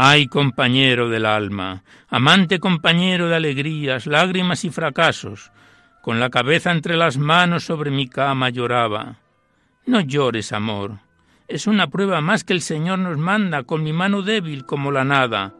Ay, 0.00 0.28
compañero 0.28 1.08
del 1.08 1.26
alma, 1.26 1.82
amante 2.08 2.60
compañero 2.60 3.28
de 3.28 3.34
alegrías, 3.34 4.06
lágrimas 4.06 4.64
y 4.64 4.70
fracasos, 4.70 5.50
con 6.02 6.20
la 6.20 6.30
cabeza 6.30 6.70
entre 6.70 6.96
las 6.96 7.18
manos 7.18 7.64
sobre 7.64 7.90
mi 7.90 8.06
cama 8.06 8.48
lloraba. 8.48 9.16
No 9.86 10.00
llores, 10.00 10.52
amor. 10.52 11.00
Es 11.48 11.66
una 11.66 11.88
prueba 11.88 12.20
más 12.20 12.44
que 12.44 12.52
el 12.52 12.60
Señor 12.60 13.00
nos 13.00 13.18
manda, 13.18 13.64
con 13.64 13.82
mi 13.82 13.92
mano 13.92 14.22
débil 14.22 14.64
como 14.66 14.92
la 14.92 15.02
nada. 15.02 15.54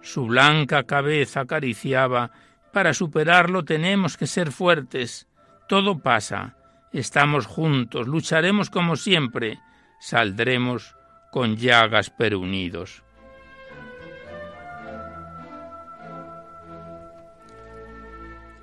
Su 0.00 0.24
blanca 0.24 0.84
cabeza 0.84 1.40
acariciaba. 1.40 2.30
Para 2.72 2.94
superarlo 2.94 3.62
tenemos 3.62 4.16
que 4.16 4.26
ser 4.26 4.52
fuertes. 4.52 5.28
Todo 5.68 5.98
pasa. 5.98 6.56
Estamos 6.94 7.44
juntos, 7.44 8.08
lucharemos 8.08 8.70
como 8.70 8.96
siempre. 8.96 9.58
Saldremos 10.00 10.96
con 11.30 11.58
llagas 11.58 12.08
pero 12.08 12.40
unidos. 12.40 13.02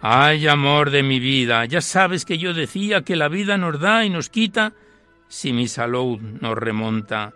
Ay, 0.02 0.48
amor 0.48 0.92
de 0.92 1.04
mi 1.04 1.20
vida, 1.20 1.66
ya 1.66 1.82
sabes 1.82 2.24
que 2.24 2.38
yo 2.38 2.54
decía 2.54 3.02
que 3.02 3.18
la 3.18 3.28
vida 3.28 3.58
nos 3.58 3.82
da 3.82 4.06
y 4.06 4.10
nos 4.10 4.30
quita 4.30 4.72
si 5.28 5.52
mi 5.52 5.68
salud 5.68 6.20
nos 6.20 6.58
remonta, 6.58 7.34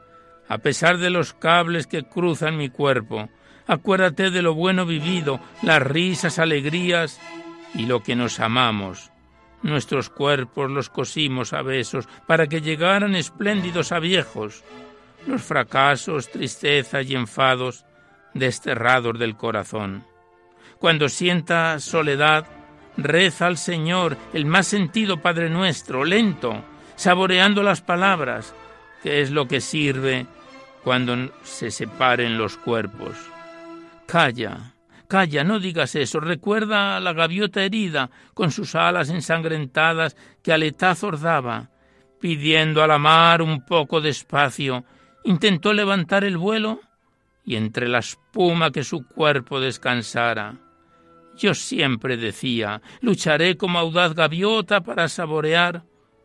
a 0.48 0.58
pesar 0.60 0.98
de 0.98 1.10
los 1.10 1.34
cables 1.34 1.88
que 1.88 2.04
cruzan 2.04 2.56
mi 2.56 2.70
cuerpo. 2.70 3.30
Acuérdate 3.68 4.32
de 4.32 4.42
lo 4.42 4.54
bueno 4.54 4.86
vivido, 4.86 5.42
las 5.62 5.82
risas, 5.82 6.40
alegrías 6.40 7.20
y 7.74 7.86
lo 7.86 8.02
que 8.02 8.16
nos 8.16 8.40
amamos. 8.40 9.12
Nuestros 9.62 10.10
cuerpos 10.10 10.72
los 10.72 10.90
cosimos 10.90 11.52
a 11.52 11.62
besos 11.64 12.08
para 12.28 12.48
que 12.48 12.62
llegaran 12.62 13.16
espléndidos 13.16 13.92
a 13.92 14.00
viejos. 14.00 14.64
Los 15.28 15.42
fracasos, 15.42 16.32
tristezas 16.32 17.10
y 17.10 17.16
enfados 17.16 17.86
desterrados 18.34 19.20
del 19.20 19.36
corazón. 19.36 20.06
Cuando 20.84 21.08
sienta 21.08 21.80
soledad, 21.80 22.46
reza 22.98 23.48
al 23.48 23.56
Señor 23.56 24.18
el 24.34 24.46
más 24.46 24.68
sentido 24.68 25.22
Padre 25.22 25.50
nuestro, 25.50 26.04
lento, 26.04 26.62
saboreando 26.98 27.64
las 27.64 27.80
palabras, 27.80 28.54
que 29.02 29.22
es 29.22 29.32
lo 29.32 29.48
que 29.48 29.62
sirve 29.62 30.28
cuando 30.84 31.32
se 31.42 31.72
separen 31.72 32.38
los 32.38 32.58
cuerpos. 32.58 33.16
Calla, 34.06 34.74
calla, 35.08 35.46
no 35.46 35.62
digas 35.62 35.96
eso. 35.96 36.20
Recuerda 36.20 36.98
a 36.98 37.00
la 37.00 37.14
gaviota 37.14 37.64
herida, 37.64 38.10
con 38.34 38.52
sus 38.52 38.76
alas 38.76 39.10
ensangrentadas, 39.10 40.18
que 40.44 40.52
aletazos 40.52 41.22
daba. 41.22 41.70
Pidiendo 42.20 42.84
a 42.84 42.88
la 42.88 42.98
mar 42.98 43.42
un 43.42 43.66
poco 43.66 44.02
de 44.02 44.10
espacio, 44.10 44.84
intentó 45.24 45.72
levantar 45.72 46.26
el 46.26 46.36
vuelo 46.36 46.82
y 47.46 47.56
entre 47.56 47.88
la 47.88 48.00
espuma 48.00 48.72
que 48.72 48.84
su 48.84 49.08
cuerpo 49.08 49.62
descansara. 49.62 50.58
Yo 51.38 51.54
siempre 51.54 52.18
decía, 52.18 52.82
lucharé 53.02 53.58
como 53.58 53.80
audaz 53.80 54.14
gaviota 54.14 54.82
para 54.82 55.08
saborear 55.08 55.84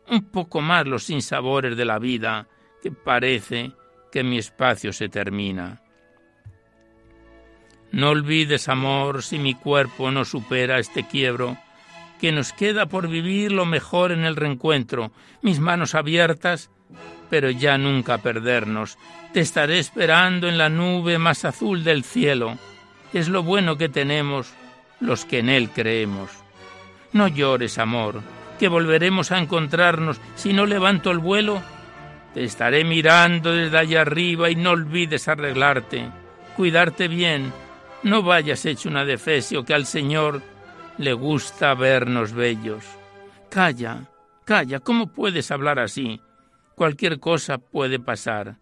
un 0.09 0.23
poco 0.23 0.61
más 0.61 0.87
los 0.87 1.03
sinsabores 1.03 1.77
de 1.77 1.85
la 1.85 1.99
vida, 1.99 2.47
que 2.81 2.91
parece 2.91 3.71
que 4.11 4.23
mi 4.23 4.37
espacio 4.37 4.93
se 4.93 5.09
termina. 5.09 5.81
No 7.91 8.09
olvides, 8.09 8.69
amor, 8.69 9.23
si 9.23 9.39
mi 9.39 9.55
cuerpo 9.55 10.11
no 10.11 10.25
supera 10.25 10.79
este 10.79 11.07
quiebro, 11.07 11.57
que 12.19 12.31
nos 12.31 12.53
queda 12.53 12.85
por 12.85 13.07
vivir 13.07 13.51
lo 13.51 13.65
mejor 13.65 14.11
en 14.11 14.25
el 14.25 14.35
reencuentro, 14.35 15.11
mis 15.41 15.59
manos 15.59 15.95
abiertas, 15.95 16.69
pero 17.29 17.49
ya 17.49 17.77
nunca 17.77 18.19
perdernos. 18.19 18.97
Te 19.33 19.39
estaré 19.39 19.79
esperando 19.79 20.47
en 20.47 20.57
la 20.57 20.69
nube 20.69 21.17
más 21.17 21.45
azul 21.45 21.83
del 21.83 22.03
cielo. 22.03 22.57
Es 23.13 23.29
lo 23.29 23.43
bueno 23.43 23.77
que 23.77 23.89
tenemos 23.89 24.53
los 24.99 25.25
que 25.25 25.39
en 25.39 25.49
Él 25.49 25.69
creemos. 25.69 26.31
No 27.13 27.27
llores, 27.27 27.77
amor, 27.77 28.21
que 28.59 28.67
volveremos 28.67 29.31
a 29.31 29.39
encontrarnos 29.39 30.19
si 30.35 30.53
no 30.53 30.65
levanto 30.65 31.11
el 31.11 31.19
vuelo. 31.19 31.61
Te 32.33 32.43
estaré 32.43 32.83
mirando 32.83 33.51
desde 33.53 33.77
allá 33.77 34.01
arriba 34.01 34.49
y 34.49 34.55
no 34.55 34.71
olvides 34.71 35.27
arreglarte, 35.27 36.09
cuidarte 36.55 37.07
bien. 37.07 37.51
No 38.03 38.21
vayas 38.21 38.65
hecho 38.65 38.89
una 38.89 39.05
defesio 39.05 39.65
que 39.65 39.73
al 39.73 39.85
Señor 39.85 40.41
le 40.97 41.13
gusta 41.13 41.73
vernos 41.73 42.33
bellos. 42.33 42.85
Calla, 43.49 44.03
calla, 44.45 44.79
¿cómo 44.79 45.07
puedes 45.07 45.49
hablar 45.49 45.79
así? 45.79 46.21
Cualquier 46.75 47.19
cosa 47.19 47.57
puede 47.57 47.99
pasar. 47.99 48.57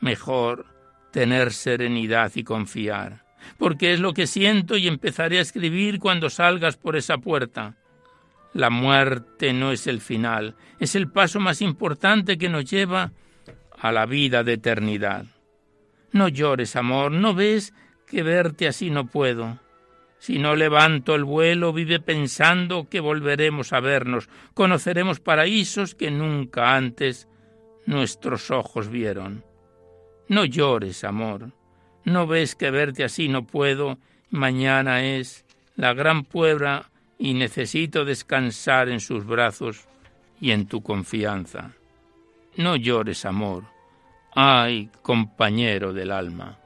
Mejor 0.00 0.66
tener 1.10 1.52
serenidad 1.52 2.32
y 2.34 2.44
confiar 2.44 3.21
porque 3.58 3.92
es 3.92 4.00
lo 4.00 4.14
que 4.14 4.26
siento 4.26 4.76
y 4.76 4.88
empezaré 4.88 5.38
a 5.38 5.42
escribir 5.42 5.98
cuando 5.98 6.30
salgas 6.30 6.76
por 6.76 6.96
esa 6.96 7.18
puerta. 7.18 7.76
La 8.54 8.70
muerte 8.70 9.52
no 9.52 9.72
es 9.72 9.86
el 9.86 10.00
final, 10.00 10.56
es 10.78 10.94
el 10.94 11.10
paso 11.10 11.40
más 11.40 11.62
importante 11.62 12.36
que 12.36 12.48
nos 12.48 12.64
lleva 12.64 13.12
a 13.78 13.92
la 13.92 14.06
vida 14.06 14.44
de 14.44 14.54
eternidad. 14.54 15.24
No 16.12 16.28
llores, 16.28 16.76
amor, 16.76 17.10
¿no 17.12 17.34
ves 17.34 17.72
que 18.06 18.22
verte 18.22 18.68
así 18.68 18.90
no 18.90 19.06
puedo? 19.06 19.58
Si 20.18 20.38
no 20.38 20.54
levanto 20.54 21.14
el 21.14 21.24
vuelo, 21.24 21.72
vive 21.72 21.98
pensando 21.98 22.88
que 22.88 23.00
volveremos 23.00 23.72
a 23.72 23.80
vernos, 23.80 24.28
conoceremos 24.54 25.18
paraísos 25.18 25.94
que 25.94 26.10
nunca 26.10 26.76
antes 26.76 27.26
nuestros 27.86 28.50
ojos 28.50 28.88
vieron. 28.88 29.44
No 30.28 30.44
llores, 30.44 31.02
amor, 31.02 31.52
¿No 32.04 32.26
ves 32.26 32.54
que 32.54 32.70
verte 32.70 33.04
así 33.04 33.28
no 33.28 33.44
puedo? 33.44 33.98
Mañana 34.30 35.04
es 35.04 35.44
la 35.76 35.94
gran 35.94 36.24
puebla 36.24 36.90
y 37.18 37.34
necesito 37.34 38.04
descansar 38.04 38.88
en 38.88 39.00
sus 39.00 39.26
brazos 39.26 39.86
y 40.40 40.50
en 40.50 40.66
tu 40.66 40.82
confianza. 40.82 41.72
No 42.56 42.76
llores, 42.76 43.24
amor. 43.24 43.64
Ay, 44.34 44.90
compañero 45.02 45.92
del 45.92 46.10
alma. 46.10 46.58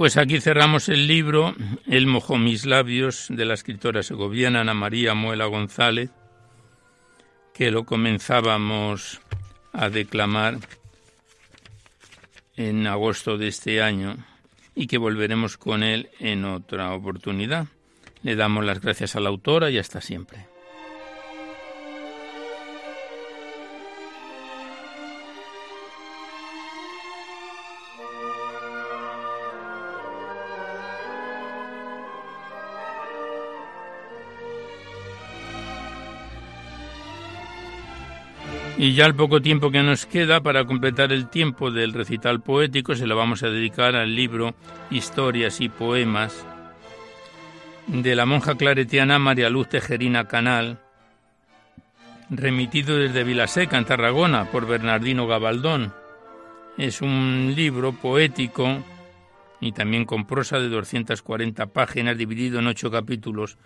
Pues 0.00 0.16
aquí 0.16 0.40
cerramos 0.40 0.88
el 0.88 1.06
libro 1.06 1.54
El 1.86 2.06
mojó 2.06 2.38
mis 2.38 2.64
labios 2.64 3.26
de 3.28 3.44
la 3.44 3.52
escritora 3.52 4.02
segoviana 4.02 4.62
Ana 4.62 4.72
María 4.72 5.12
Muela 5.12 5.44
González, 5.44 6.08
que 7.52 7.70
lo 7.70 7.84
comenzábamos 7.84 9.20
a 9.74 9.90
declamar 9.90 10.56
en 12.56 12.86
agosto 12.86 13.36
de 13.36 13.48
este 13.48 13.82
año 13.82 14.16
y 14.74 14.86
que 14.86 14.96
volveremos 14.96 15.58
con 15.58 15.82
él 15.82 16.08
en 16.18 16.46
otra 16.46 16.94
oportunidad. 16.94 17.66
Le 18.22 18.36
damos 18.36 18.64
las 18.64 18.80
gracias 18.80 19.16
a 19.16 19.20
la 19.20 19.28
autora 19.28 19.68
y 19.68 19.76
hasta 19.76 20.00
siempre. 20.00 20.49
Y 38.80 38.94
ya 38.94 39.04
el 39.04 39.14
poco 39.14 39.42
tiempo 39.42 39.70
que 39.70 39.82
nos 39.82 40.06
queda 40.06 40.40
para 40.40 40.64
completar 40.64 41.12
el 41.12 41.28
tiempo 41.28 41.70
del 41.70 41.92
recital 41.92 42.40
poético 42.40 42.94
se 42.94 43.06
lo 43.06 43.14
vamos 43.14 43.42
a 43.42 43.50
dedicar 43.50 43.94
al 43.94 44.16
libro 44.16 44.54
Historias 44.90 45.60
y 45.60 45.68
Poemas 45.68 46.46
de 47.86 48.14
la 48.14 48.24
monja 48.24 48.54
claretiana 48.54 49.18
María 49.18 49.50
Luz 49.50 49.68
Tejerina 49.68 50.28
Canal, 50.28 50.78
remitido 52.30 52.96
desde 52.96 53.22
Vilaseca, 53.22 53.76
en 53.76 53.84
Tarragona, 53.84 54.50
por 54.50 54.66
Bernardino 54.66 55.26
Gabaldón. 55.26 55.92
Es 56.78 57.02
un 57.02 57.52
libro 57.54 57.92
poético 57.92 58.82
y 59.60 59.72
también 59.72 60.06
con 60.06 60.26
prosa 60.26 60.58
de 60.58 60.70
240 60.70 61.66
páginas, 61.66 62.16
dividido 62.16 62.60
en 62.60 62.68
ocho 62.68 62.90
capítulos, 62.90 63.58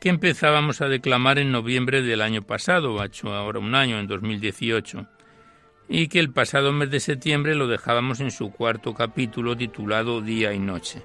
que 0.00 0.08
empezábamos 0.08 0.80
a 0.80 0.88
declamar 0.88 1.38
en 1.38 1.50
noviembre 1.50 2.02
del 2.02 2.22
año 2.22 2.42
pasado, 2.42 2.98
ahora 3.24 3.58
un 3.58 3.74
año, 3.74 3.98
en 3.98 4.06
2018, 4.06 5.06
y 5.88 6.08
que 6.08 6.20
el 6.20 6.30
pasado 6.30 6.72
mes 6.72 6.90
de 6.90 7.00
septiembre 7.00 7.54
lo 7.54 7.66
dejábamos 7.66 8.20
en 8.20 8.30
su 8.30 8.50
cuarto 8.50 8.94
capítulo 8.94 9.56
titulado 9.56 10.20
Día 10.20 10.52
y 10.52 10.58
Noche. 10.58 11.02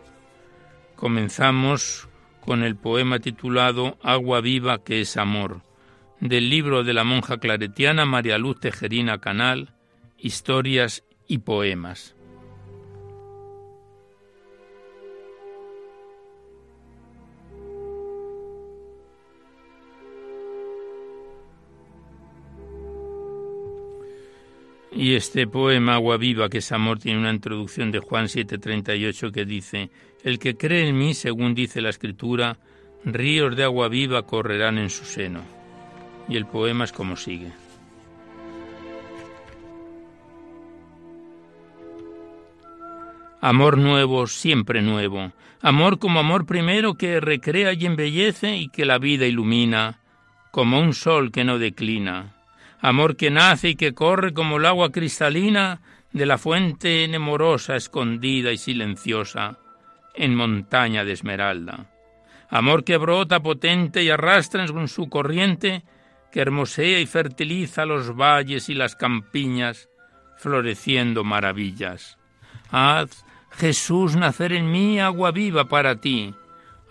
Comenzamos 0.95 2.07
con 2.41 2.63
el 2.63 2.75
poema 2.75 3.19
titulado 3.19 3.97
Agua 4.03 4.41
viva 4.41 4.83
que 4.83 5.01
es 5.01 5.17
amor, 5.17 5.61
del 6.19 6.49
libro 6.49 6.83
de 6.83 6.93
la 6.93 7.03
monja 7.03 7.37
claretiana 7.37 8.05
María 8.05 8.37
Luz 8.37 8.59
Tejerina 8.59 9.19
Canal, 9.19 9.73
Historias 10.17 11.03
y 11.27 11.39
Poemas. 11.39 12.15
Y 24.95 25.15
este 25.15 25.47
poema 25.47 25.95
Agua 25.95 26.17
Viva, 26.17 26.49
que 26.49 26.59
es 26.59 26.71
amor, 26.71 26.99
tiene 26.99 27.19
una 27.19 27.31
introducción 27.31 27.91
de 27.91 27.97
Juan 27.97 28.27
7:38 28.27 29.31
que 29.31 29.43
dice, 29.43 29.89
El 30.23 30.37
que 30.37 30.55
cree 30.55 30.87
en 30.87 30.97
mí, 30.97 31.15
según 31.15 31.55
dice 31.55 31.81
la 31.81 31.89
Escritura, 31.89 32.57
ríos 33.03 33.55
de 33.55 33.63
agua 33.63 33.87
viva 33.87 34.21
correrán 34.23 34.77
en 34.77 34.91
su 34.91 35.03
seno. 35.03 35.41
Y 36.29 36.37
el 36.37 36.45
poema 36.45 36.83
es 36.83 36.91
como 36.91 37.15
sigue. 37.15 37.51
Amor 43.41 43.77
nuevo, 43.79 44.27
siempre 44.27 44.81
nuevo. 44.81 45.33
Amor 45.61 45.97
como 45.97 46.19
amor 46.19 46.45
primero 46.45 46.93
que 46.93 47.19
recrea 47.19 47.73
y 47.73 47.85
embellece 47.85 48.57
y 48.57 48.69
que 48.69 48.85
la 48.85 48.99
vida 48.99 49.25
ilumina, 49.25 49.99
como 50.51 50.79
un 50.79 50.93
sol 50.93 51.31
que 51.31 51.43
no 51.43 51.57
declina 51.57 52.42
amor 52.84 53.15
que 53.15 53.31
nace 53.31 53.69
y 53.69 53.75
que 53.75 53.93
corre 53.93 54.34
como 54.34 54.57
el 54.57 54.65
agua 54.65 54.91
cristalina 54.91 55.79
de 56.11 56.25
la 56.25 56.38
fuente 56.38 57.07
nemorosa, 57.07 57.77
escondida 57.77 58.51
y 58.51 58.57
silenciosa, 58.57 59.57
en 60.13 60.36
montaña 60.36 61.05
de 61.05 61.13
esmeralda. 61.13 61.89
Amor 62.49 62.84
que 62.84 62.97
brota 62.97 63.39
potente 63.39 64.03
y 64.03 64.09
arrastra 64.09 64.65
en 64.65 64.88
su 64.89 65.07
corriente, 65.07 65.84
que 66.29 66.41
hermosea 66.41 66.99
y 66.99 67.05
fertiliza 67.05 67.86
los 67.86 68.17
valles 68.17 68.67
y 68.67 68.73
las 68.73 68.97
campiñas, 68.97 69.88
floreciendo 70.38 71.23
maravillas. 71.23 72.17
Haz, 72.69 73.23
Jesús, 73.51 74.17
nacer 74.17 74.51
en 74.51 74.69
mí 74.69 74.99
agua 74.99 75.31
viva 75.31 75.69
para 75.69 76.01
ti, 76.01 76.36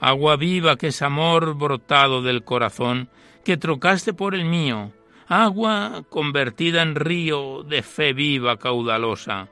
agua 0.01 0.37
viva 0.37 0.77
que 0.77 0.87
es 0.87 1.03
amor 1.03 1.55
brotado 1.55 2.23
del 2.23 2.45
corazón, 2.45 3.11
que 3.45 3.59
trocaste 3.59 4.15
por 4.15 4.35
el 4.35 4.47
mío, 4.47 4.93
agua 5.33 6.05
convertida 6.11 6.83
en 6.83 6.95
río 6.95 7.63
de 7.63 7.83
fe 7.83 8.13
viva 8.13 8.59
caudalosa, 8.59 9.49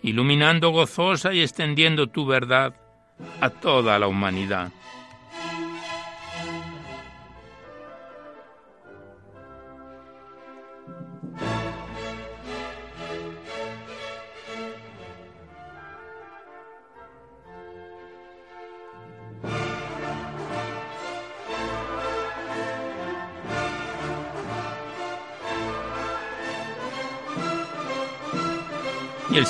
iluminando 0.00 0.70
gozosa 0.70 1.34
y 1.34 1.42
extendiendo 1.42 2.06
tu 2.06 2.24
verdad 2.24 2.74
a 3.40 3.50
toda 3.50 3.98
la 3.98 4.06
humanidad. 4.06 4.70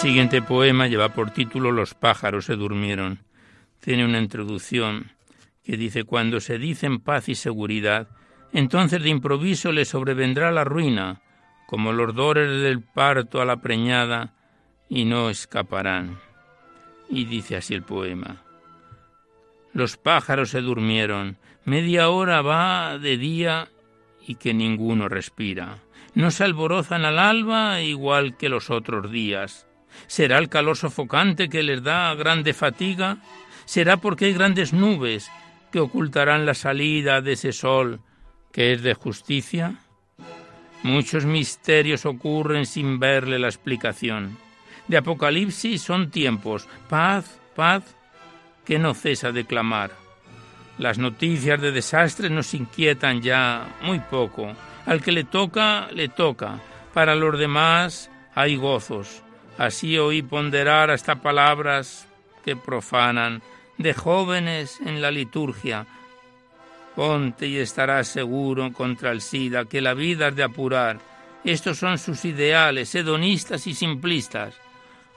Siguiente 0.05 0.43
poema 0.43 0.87
lleva 0.87 1.15
por 1.15 1.31
título 1.31 1.73
Los 1.73 1.95
pájaros 1.95 2.45
se 2.45 2.57
durmieron. 2.57 3.21
Tiene 3.81 4.05
una 4.05 4.19
introducción 4.19 5.13
que 5.65 5.79
dice, 5.79 6.05
cuando 6.05 6.41
se 6.41 6.59
dicen 6.59 7.01
paz 7.01 7.31
y 7.31 7.35
seguridad, 7.35 8.09
entonces 8.53 9.03
de 9.03 9.09
improviso 9.09 9.73
le 9.73 9.87
sobrevendrá 9.87 10.53
la 10.53 10.63
ruina, 10.63 11.23
como 11.67 11.95
los 11.95 12.15
dores 12.15 12.61
del 12.61 12.83
parto 12.83 13.41
a 13.41 13.47
la 13.47 13.63
preñada, 13.63 14.35
y 14.91 15.07
no 15.07 15.31
escaparán. 15.31 16.19
Y 17.09 17.25
dice 17.25 17.57
así 17.57 17.73
el 17.73 17.83
poema. 17.83 18.43
Los 19.73 19.97
pájaros 19.97 20.51
se 20.51 20.61
durmieron, 20.61 21.39
media 21.65 22.11
hora 22.11 22.43
va 22.43 22.99
de 22.99 23.17
día 23.17 23.69
y 24.27 24.35
que 24.35 24.53
ninguno 24.53 25.09
respira. 25.09 25.79
No 26.15 26.31
se 26.31 26.45
alborozan 26.45 27.07
al 27.07 27.19
alba 27.19 27.81
igual 27.81 28.37
que 28.37 28.51
los 28.51 28.69
otros 28.69 29.11
días. 29.11 29.67
¿Será 30.07 30.39
el 30.39 30.49
calor 30.49 30.77
sofocante 30.77 31.49
que 31.49 31.63
les 31.63 31.83
da 31.83 32.15
grande 32.15 32.55
fatiga? 32.55 33.19
¿Será 33.65 33.97
porque 33.97 34.27
hay 34.27 34.35
grandes 34.35 34.73
nubes 34.73 35.31
que 35.73 35.81
ocultarán 35.81 36.47
la 36.47 36.55
salida 36.55 37.21
de 37.21 37.33
ese 37.33 37.53
sol 37.53 38.01
que 38.53 38.73
es 38.73 38.83
de 38.83 38.95
justicia? 38.95 39.77
Muchos 40.85 41.25
misterios 41.25 42.05
ocurren 42.05 42.67
sin 42.67 42.99
verle 42.99 43.39
la 43.39 43.49
explicación. 43.49 44.37
De 44.87 44.99
Apocalipsis 44.99 45.81
son 45.81 46.11
tiempos, 46.11 46.69
paz, 46.91 47.41
paz, 47.57 47.97
que 48.67 48.79
no 48.79 48.93
cesa 48.93 49.33
de 49.33 49.47
clamar. 49.47 49.93
Las 50.77 50.99
noticias 50.99 51.61
de 51.61 51.73
desastres 51.73 52.31
nos 52.31 52.53
inquietan 52.53 53.23
ya 53.23 53.77
muy 53.83 54.01
poco. 54.01 54.53
Al 54.85 55.01
que 55.01 55.13
le 55.13 55.25
toca, 55.25 55.89
le 55.93 56.09
toca. 56.09 56.61
Para 56.93 57.15
los 57.15 57.39
demás 57.39 58.11
hay 58.35 58.57
gozos. 58.57 59.24
Así 59.59 59.99
oí 59.99 60.23
ponderar 60.23 60.91
hasta 60.91 61.23
palabras 61.23 62.09
que 62.45 62.57
profanan 62.57 63.43
de 63.79 63.95
jóvenes 63.95 64.81
en 64.85 65.01
la 65.01 65.11
liturgia. 65.11 65.87
Ponte 66.97 67.47
y 67.47 67.59
estarás 67.59 68.09
seguro 68.09 68.73
contra 68.73 69.11
el 69.11 69.21
SIDA 69.21 69.65
que 69.65 69.81
la 69.81 69.95
vida 69.95 70.29
es 70.29 70.37
de 70.37 70.45
apurar. 70.45 70.99
Estos 71.45 71.79
son 71.79 71.99
sus 71.99 72.25
ideales, 72.25 72.95
hedonistas 72.95 73.67
y 73.67 73.75
simplistas. 73.75 74.55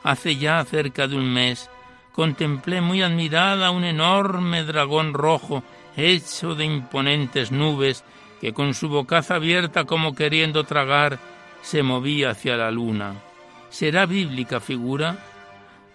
Hace 0.04 0.36
ya 0.36 0.64
cerca 0.66 1.08
de 1.08 1.16
un 1.16 1.34
mes 1.34 1.70
contemplé 2.12 2.82
muy 2.82 3.02
admirada 3.02 3.72
un 3.72 3.84
enorme 3.84 4.64
dragón 4.64 5.14
rojo 5.14 5.64
hecho 5.96 6.56
de 6.56 6.66
imponentes 6.66 7.52
nubes 7.52 8.04
que 8.42 8.54
con 8.54 8.74
su 8.74 8.90
bocaza 8.90 9.36
abierta 9.36 9.86
como 9.86 10.16
queriendo 10.16 10.64
tragar 10.64 11.20
se 11.62 11.84
movía 11.84 12.32
hacia 12.32 12.56
la 12.56 12.72
luna. 12.72 13.27
¿Será 13.70 14.06
bíblica 14.06 14.60
figura? 14.60 15.18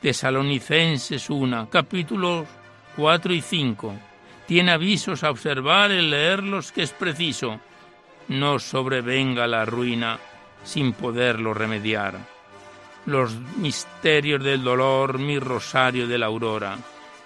Tesalonicenses 0.01 1.31
1, 1.31 1.70
capítulos 1.70 2.47
4 2.97 3.33
y 3.33 3.41
5. 3.41 3.95
Tiene 4.47 4.73
avisos 4.73 5.25
a 5.25 5.31
observar 5.31 5.91
y 5.91 6.03
leerlos 6.03 6.73
que 6.73 6.83
es 6.83 6.93
preciso. 6.93 7.61
No 8.29 8.59
sobrevenga 8.59 9.47
la 9.47 9.64
ruina 9.64 10.18
sin 10.64 10.93
poderlo 10.93 11.55
remediar. 11.55 12.18
Los 13.07 13.35
misterios 13.57 14.43
del 14.45 14.62
dolor, 14.62 15.18
mi 15.18 15.39
rosario 15.39 16.07
de 16.07 16.18
la 16.18 16.27
aurora. 16.27 16.79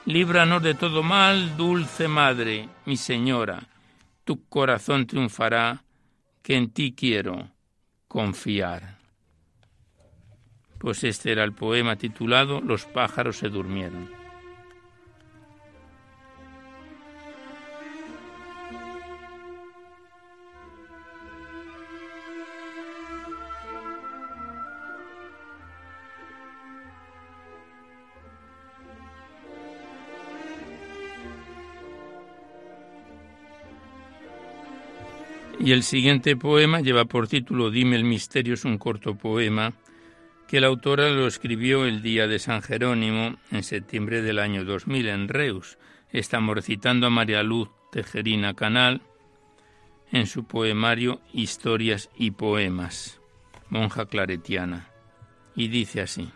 Líbranos 0.06 0.62
de 0.62 0.74
todo 0.74 1.02
mal, 1.02 1.56
dulce 1.56 2.08
Madre, 2.08 2.68
mi 2.84 2.96
Señora. 2.96 3.60
Tu 4.24 4.48
corazón 4.48 5.06
triunfará, 5.06 5.82
que 6.42 6.56
en 6.56 6.70
ti 6.70 6.94
quiero 6.96 7.48
confiar. 8.06 8.95
Pues 10.78 11.04
este 11.04 11.32
era 11.32 11.44
el 11.44 11.52
poema 11.52 11.96
titulado 11.96 12.60
Los 12.60 12.84
pájaros 12.84 13.38
se 13.38 13.48
durmieron. 13.48 14.08
Y 35.58 35.72
el 35.72 35.82
siguiente 35.82 36.36
poema 36.36 36.80
lleva 36.80 37.06
por 37.06 37.26
título 37.26 37.70
Dime 37.70 37.96
el 37.96 38.04
misterio, 38.04 38.54
es 38.54 38.64
un 38.64 38.78
corto 38.78 39.16
poema 39.16 39.72
que 40.48 40.60
la 40.60 40.68
autora 40.68 41.10
lo 41.10 41.26
escribió 41.26 41.86
el 41.86 42.02
día 42.02 42.26
de 42.26 42.38
San 42.38 42.62
Jerónimo, 42.62 43.36
en 43.50 43.62
septiembre 43.62 44.22
del 44.22 44.38
año 44.38 44.64
2000, 44.64 45.08
en 45.08 45.28
Reus. 45.28 45.78
Estamos 46.10 46.54
recitando 46.54 47.06
a 47.06 47.10
María 47.10 47.42
Luz 47.42 47.68
Tejerina 47.90 48.54
Canal 48.54 49.02
en 50.12 50.26
su 50.26 50.44
poemario 50.44 51.20
Historias 51.32 52.10
y 52.16 52.30
Poemas, 52.30 53.20
monja 53.70 54.06
claretiana. 54.06 54.90
Y 55.56 55.68
dice 55.68 56.00
así, 56.00 56.30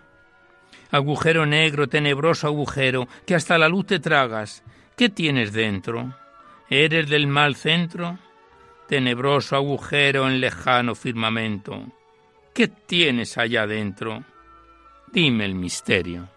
Agujero 0.91 1.47
negro, 1.47 1.89
tenebroso 1.89 2.49
agujero, 2.49 3.07
que 3.27 3.37
hasta 3.37 3.59
la 3.59 3.69
luz 3.69 3.87
te 3.87 4.01
tragas, 4.01 4.65
¿qué 4.97 5.09
tienes 5.09 5.53
dentro? 5.53 6.17
¿Eres 6.69 7.09
del 7.09 7.29
mal 7.29 7.55
centro? 7.55 8.19
tenebroso 8.91 9.55
agujero 9.55 10.29
en 10.29 10.41
lejano 10.41 10.97
firmamento. 10.97 11.87
¿Qué 12.53 12.69
tienes 12.69 13.39
allá 13.39 13.63
adentro? 13.63 14.25
Dime 15.13 15.45
el 15.45 15.55
misterio. 15.55 16.29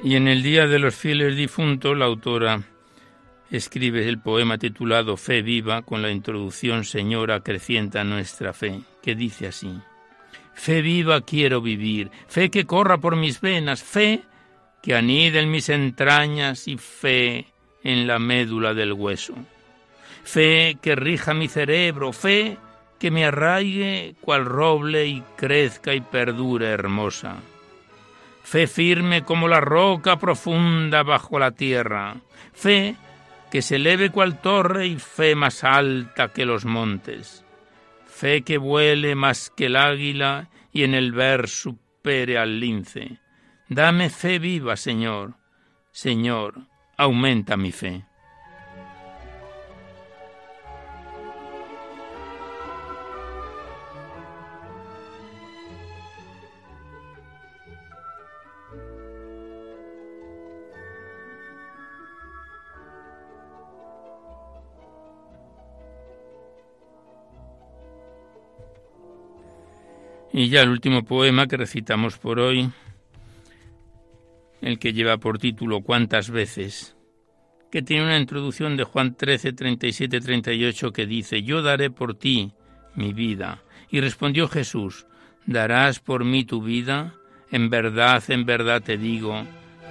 Y 0.00 0.14
en 0.14 0.28
el 0.28 0.42
Día 0.42 0.66
de 0.66 0.78
los 0.78 0.94
Fieles 0.94 1.36
Difuntos, 1.36 1.96
la 1.96 2.04
autora 2.04 2.62
escribe 3.50 4.08
el 4.08 4.18
poema 4.18 4.58
titulado 4.58 5.16
Fe 5.16 5.42
viva 5.42 5.82
con 5.82 6.02
la 6.02 6.10
introducción 6.10 6.84
Señora 6.84 7.36
acrecienta 7.36 8.04
nuestra 8.04 8.52
fe, 8.52 8.80
que 9.02 9.14
dice 9.14 9.48
así. 9.48 9.80
Fe 10.54 10.82
viva 10.82 11.20
quiero 11.20 11.60
vivir, 11.60 12.10
fe 12.26 12.50
que 12.50 12.66
corra 12.66 12.98
por 12.98 13.16
mis 13.16 13.40
venas, 13.40 13.82
fe 13.82 14.22
que 14.82 14.94
anide 14.94 15.40
en 15.40 15.50
mis 15.50 15.68
entrañas 15.68 16.68
y 16.68 16.76
fe 16.76 17.46
en 17.82 18.06
la 18.06 18.18
médula 18.18 18.74
del 18.74 18.92
hueso. 18.92 19.34
Fe 20.24 20.76
que 20.82 20.94
rija 20.94 21.32
mi 21.32 21.48
cerebro, 21.48 22.12
fe 22.12 22.58
que 22.98 23.10
me 23.10 23.24
arraigue 23.24 24.16
cual 24.20 24.44
roble 24.44 25.06
y 25.06 25.22
crezca 25.36 25.94
y 25.94 26.00
perdure 26.00 26.66
hermosa. 26.66 27.36
Fe 28.42 28.66
firme 28.66 29.24
como 29.24 29.46
la 29.46 29.60
roca 29.60 30.18
profunda 30.18 31.02
bajo 31.02 31.38
la 31.38 31.52
tierra, 31.52 32.16
fe 32.52 32.96
que 33.50 33.62
se 33.62 33.76
eleve 33.76 34.10
cual 34.10 34.40
torre 34.40 34.86
y 34.86 34.96
fe 34.96 35.34
más 35.34 35.64
alta 35.64 36.28
que 36.28 36.44
los 36.44 36.64
montes, 36.64 37.44
fe 38.06 38.42
que 38.42 38.58
vuele 38.58 39.14
más 39.14 39.50
que 39.50 39.66
el 39.66 39.76
águila 39.76 40.50
y 40.72 40.84
en 40.84 40.94
el 40.94 41.12
ver 41.12 41.48
supere 41.48 42.38
al 42.38 42.60
lince. 42.60 43.20
Dame 43.68 44.10
fe 44.10 44.38
viva, 44.38 44.76
Señor, 44.76 45.34
Señor, 45.92 46.66
aumenta 46.96 47.56
mi 47.56 47.72
fe. 47.72 48.07
Y 70.32 70.48
ya 70.48 70.62
el 70.62 70.68
último 70.68 71.04
poema 71.04 71.46
que 71.46 71.56
recitamos 71.56 72.18
por 72.18 72.38
hoy, 72.38 72.70
el 74.60 74.78
que 74.78 74.92
lleva 74.92 75.18
por 75.18 75.38
título 75.38 75.80
¿Cuántas 75.80 76.30
veces? 76.30 76.94
que 77.70 77.82
tiene 77.82 78.04
una 78.04 78.18
introducción 78.18 78.76
de 78.76 78.84
Juan 78.84 79.14
13, 79.14 79.52
37, 79.52 80.20
38 80.20 80.92
que 80.92 81.06
dice, 81.06 81.42
Yo 81.42 81.62
daré 81.62 81.90
por 81.90 82.14
ti 82.14 82.52
mi 82.94 83.12
vida. 83.12 83.62
Y 83.90 84.00
respondió 84.00 84.48
Jesús, 84.48 85.06
¿darás 85.46 86.00
por 86.00 86.24
mí 86.24 86.44
tu 86.44 86.62
vida? 86.62 87.14
En 87.50 87.70
verdad, 87.70 88.22
en 88.28 88.44
verdad 88.44 88.82
te 88.82 88.96
digo, 88.96 89.44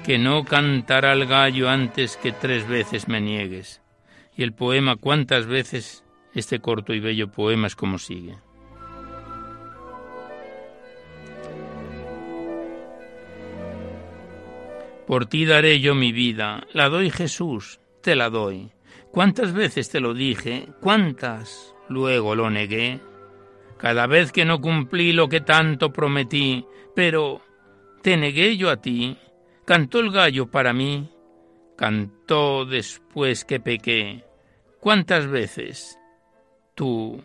que 0.06 0.18
no 0.18 0.44
cantará 0.44 1.14
el 1.14 1.26
gallo 1.26 1.70
antes 1.70 2.18
que 2.18 2.32
tres 2.32 2.68
veces 2.68 3.08
me 3.08 3.22
niegues. 3.22 3.82
Y 4.36 4.44
el 4.44 4.54
poema 4.54 4.96
¿Cuántas 4.96 5.48
veces? 5.48 6.04
Este 6.34 6.60
corto 6.60 6.94
y 6.94 7.00
bello 7.00 7.32
poema 7.32 7.68
es 7.68 7.76
como 7.76 7.98
sigue. 7.98 8.38
Por 15.08 15.26
ti 15.28 15.46
daré 15.46 15.80
yo 15.80 15.96
mi 15.96 16.12
vida, 16.12 16.68
la 16.74 16.90
doy 16.90 17.10
Jesús, 17.10 17.80
te 18.02 18.14
la 18.14 18.30
doy. 18.30 18.74
¿Cuántas 19.10 19.54
veces 19.54 19.90
te 19.90 20.02
lo 20.02 20.14
dije? 20.14 20.68
¿Cuántas? 20.82 21.74
Luego 21.88 22.36
lo 22.36 22.50
negué. 22.50 23.00
Cada 23.78 24.06
vez 24.06 24.34
que 24.34 24.44
no 24.44 24.60
cumplí 24.60 25.14
lo 25.14 25.30
que 25.30 25.40
tanto 25.40 25.94
prometí, 25.94 26.66
pero 26.94 27.42
te 28.02 28.18
negué 28.18 28.58
yo 28.58 28.70
a 28.70 28.82
ti. 28.82 29.18
Cantó 29.66 30.02
el 30.02 30.12
gallo 30.12 30.48
para 30.52 30.74
mí, 30.74 31.10
cantó 31.78 32.66
después 32.66 33.46
que 33.46 33.62
pequé. 33.62 34.26
¿Cuántas 34.82 35.28
veces? 35.28 35.98
Tú, 36.76 37.24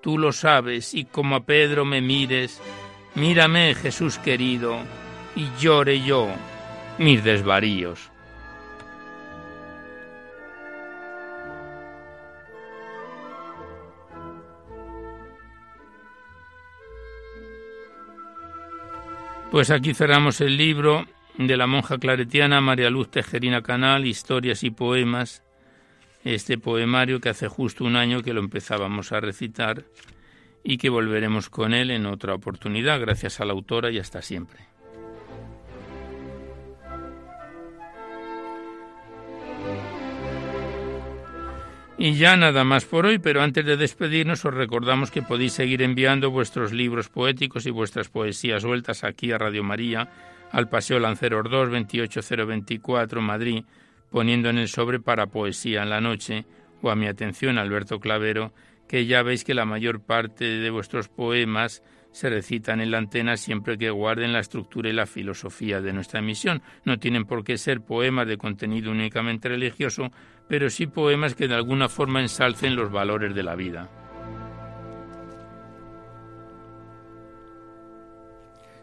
tú 0.00 0.16
lo 0.16 0.32
sabes, 0.32 0.94
y 0.94 1.04
como 1.04 1.36
a 1.36 1.44
Pedro 1.44 1.84
me 1.84 2.00
mires, 2.00 2.62
mírame, 3.14 3.74
Jesús 3.74 4.18
querido, 4.18 4.78
y 5.36 5.48
llore 5.60 6.02
yo 6.02 6.30
mis 7.00 7.24
desvaríos. 7.24 8.10
Pues 19.50 19.70
aquí 19.70 19.94
cerramos 19.94 20.42
el 20.42 20.58
libro 20.58 21.06
de 21.38 21.56
la 21.56 21.66
monja 21.66 21.96
claretiana 21.96 22.60
María 22.60 22.90
Luz 22.90 23.10
Tejerina 23.10 23.62
Canal, 23.62 24.06
Historias 24.06 24.62
y 24.62 24.70
Poemas, 24.70 25.42
este 26.22 26.58
poemario 26.58 27.18
que 27.18 27.30
hace 27.30 27.48
justo 27.48 27.84
un 27.84 27.96
año 27.96 28.22
que 28.22 28.34
lo 28.34 28.40
empezábamos 28.40 29.10
a 29.12 29.20
recitar 29.20 29.84
y 30.62 30.76
que 30.76 30.90
volveremos 30.90 31.48
con 31.48 31.72
él 31.72 31.90
en 31.90 32.04
otra 32.04 32.34
oportunidad, 32.34 33.00
gracias 33.00 33.40
a 33.40 33.46
la 33.46 33.54
autora 33.54 33.90
y 33.90 33.98
hasta 33.98 34.20
siempre. 34.20 34.69
Y 42.02 42.14
ya 42.14 42.34
nada 42.34 42.64
más 42.64 42.86
por 42.86 43.04
hoy, 43.04 43.18
pero 43.18 43.42
antes 43.42 43.62
de 43.66 43.76
despedirnos 43.76 44.46
os 44.46 44.54
recordamos 44.54 45.10
que 45.10 45.20
podéis 45.20 45.52
seguir 45.52 45.82
enviando 45.82 46.30
vuestros 46.30 46.72
libros 46.72 47.10
poéticos 47.10 47.66
y 47.66 47.70
vuestras 47.70 48.08
poesías 48.08 48.62
sueltas 48.62 49.04
aquí 49.04 49.32
a 49.32 49.36
Radio 49.36 49.62
María, 49.62 50.08
al 50.50 50.70
Paseo 50.70 50.98
Lanceros 50.98 51.50
2, 51.50 51.68
28024, 51.68 53.20
Madrid, 53.20 53.64
poniendo 54.08 54.48
en 54.48 54.56
el 54.56 54.68
sobre 54.68 54.98
para 54.98 55.26
poesía 55.26 55.82
en 55.82 55.90
la 55.90 56.00
noche, 56.00 56.46
o 56.80 56.90
a 56.90 56.96
mi 56.96 57.06
atención 57.06 57.58
Alberto 57.58 58.00
Clavero, 58.00 58.54
que 58.88 59.04
ya 59.04 59.22
veis 59.22 59.44
que 59.44 59.52
la 59.52 59.66
mayor 59.66 60.00
parte 60.00 60.46
de 60.46 60.70
vuestros 60.70 61.08
poemas 61.10 61.82
se 62.12 62.28
recitan 62.28 62.80
en 62.80 62.90
la 62.90 62.98
antena 62.98 63.36
siempre 63.36 63.78
que 63.78 63.90
guarden 63.90 64.32
la 64.32 64.40
estructura 64.40 64.88
y 64.88 64.92
la 64.92 65.06
filosofía 65.06 65.80
de 65.80 65.92
nuestra 65.92 66.20
emisión. 66.20 66.62
No 66.84 66.98
tienen 66.98 67.24
por 67.24 67.44
qué 67.44 67.56
ser 67.58 67.80
poemas 67.80 68.26
de 68.26 68.38
contenido 68.38 68.90
únicamente 68.90 69.48
religioso, 69.48 70.10
pero 70.48 70.70
sí 70.70 70.86
poemas 70.86 71.34
que 71.34 71.48
de 71.48 71.54
alguna 71.54 71.88
forma 71.88 72.20
ensalcen 72.20 72.76
los 72.76 72.90
valores 72.90 73.34
de 73.34 73.42
la 73.42 73.54
vida. 73.54 73.88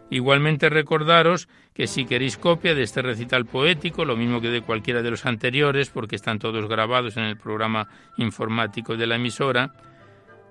Igualmente 0.10 0.70
recordaros 0.70 1.50
que 1.74 1.86
si 1.86 2.06
queréis 2.06 2.38
copia 2.38 2.74
de 2.74 2.84
este 2.84 3.02
recital 3.02 3.46
poético, 3.46 4.06
lo 4.06 4.16
mismo 4.16 4.40
que 4.40 4.50
de 4.50 4.62
cualquiera 4.62 5.02
de 5.02 5.12
los 5.12 5.26
anteriores, 5.26 5.90
porque 5.90 6.16
están 6.16 6.40
todos 6.40 6.68
grabados 6.70 7.18
en 7.18 7.24
el 7.24 7.38
programa 7.38 7.90
informático 8.16 8.96
de 8.96 9.06
la 9.06 9.18
emisora, 9.18 9.74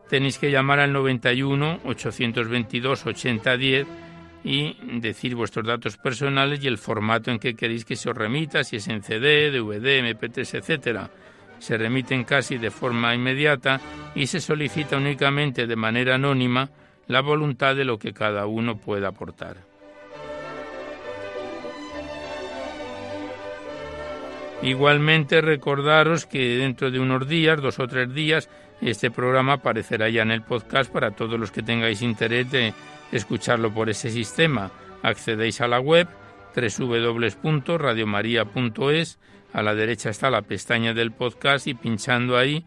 tenéis 0.09 0.39
que 0.39 0.51
llamar 0.51 0.81
al 0.81 0.93
91 0.93 1.81
822 1.85 3.07
8010 3.07 3.87
y 4.45 4.77
decir 5.01 5.35
vuestros 5.35 5.67
datos 5.67 5.97
personales 5.97 6.63
y 6.63 6.69
el 6.69 6.79
formato 6.79 7.31
en 7.31 7.39
que 7.39 7.57
queréis 7.57 7.85
que 7.85 7.97
se 7.97 8.11
os 8.11 8.17
remita, 8.17 8.63
si 8.63 8.77
es 8.77 8.87
en 8.89 9.03
CD, 9.03 9.51
DVD, 9.51 10.01
MP3, 10.01 10.59
etcétera. 10.59 11.11
Se 11.59 11.77
remiten 11.77 12.25
casi 12.25 12.59
de 12.59 12.71
forma 12.71 13.15
inmediata 13.15 13.81
y 14.15 14.27
se 14.27 14.41
solicita 14.41 14.97
únicamente 14.97 15.67
de 15.67 15.77
manera 15.77 16.15
anónima 16.15 16.71
la 17.09 17.23
voluntad 17.23 17.75
de 17.75 17.85
lo 17.85 17.99
que 17.99 18.13
cada 18.13 18.47
uno 18.47 18.77
pueda 18.77 19.09
aportar. 19.09 19.57
Igualmente 24.63 25.41
recordaros 25.41 26.25
que 26.25 26.57
dentro 26.57 26.91
de 26.91 26.99
unos 26.99 27.29
días, 27.29 27.61
dos 27.61 27.79
o 27.79 27.87
tres 27.87 28.13
días, 28.15 28.49
este 28.81 29.11
programa 29.11 29.55
aparecerá 29.55 30.09
ya 30.09 30.23
en 30.23 30.31
el 30.31 30.43
podcast 30.43 30.93
para 30.93 31.11
todos 31.13 31.41
los 31.41 31.51
que 31.51 31.63
tengáis 31.63 32.03
interés 32.03 32.51
de 32.51 32.75
escucharlo 33.13 33.73
por 33.73 33.89
ese 33.89 34.11
sistema. 34.11 34.73
Accedéis 35.03 35.61
a 35.61 35.69
la 35.69 35.79
web 35.81 36.09
www.radiomaria.es. 36.55 39.19
A 39.53 39.63
la 39.63 39.75
derecha 39.75 40.11
está 40.11 40.31
la 40.31 40.43
pestaña 40.43 40.95
del 40.95 41.13
podcast 41.13 41.67
y 41.67 41.75
pinchando 41.75 42.37
ahí 42.37 42.65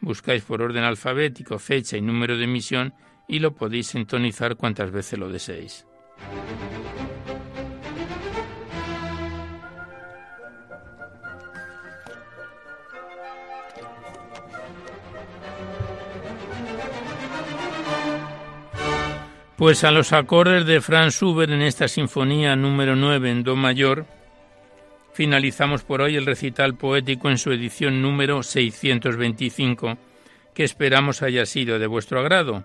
buscáis 0.00 0.42
por 0.42 0.62
orden 0.62 0.84
alfabético 0.84 1.58
fecha 1.58 1.96
y 1.96 2.02
número 2.02 2.36
de 2.36 2.44
emisión 2.44 2.94
y 3.28 3.40
lo 3.40 3.54
podéis 3.54 3.88
sintonizar 3.88 4.56
cuantas 4.56 4.90
veces 4.90 5.18
lo 5.18 5.28
deseéis. 5.28 5.86
Pues 19.56 19.84
a 19.84 19.90
los 19.90 20.12
acordes 20.12 20.66
de 20.66 20.82
Franz 20.82 21.14
Schubert 21.14 21.50
en 21.50 21.62
esta 21.62 21.88
sinfonía 21.88 22.56
número 22.56 22.94
9 22.94 23.30
en 23.30 23.42
Do 23.42 23.56
mayor, 23.56 24.04
finalizamos 25.14 25.82
por 25.82 26.02
hoy 26.02 26.16
el 26.16 26.26
recital 26.26 26.76
poético 26.76 27.30
en 27.30 27.38
su 27.38 27.52
edición 27.52 28.02
número 28.02 28.42
625, 28.42 29.96
que 30.52 30.62
esperamos 30.62 31.22
haya 31.22 31.46
sido 31.46 31.78
de 31.78 31.86
vuestro 31.86 32.20
agrado, 32.20 32.64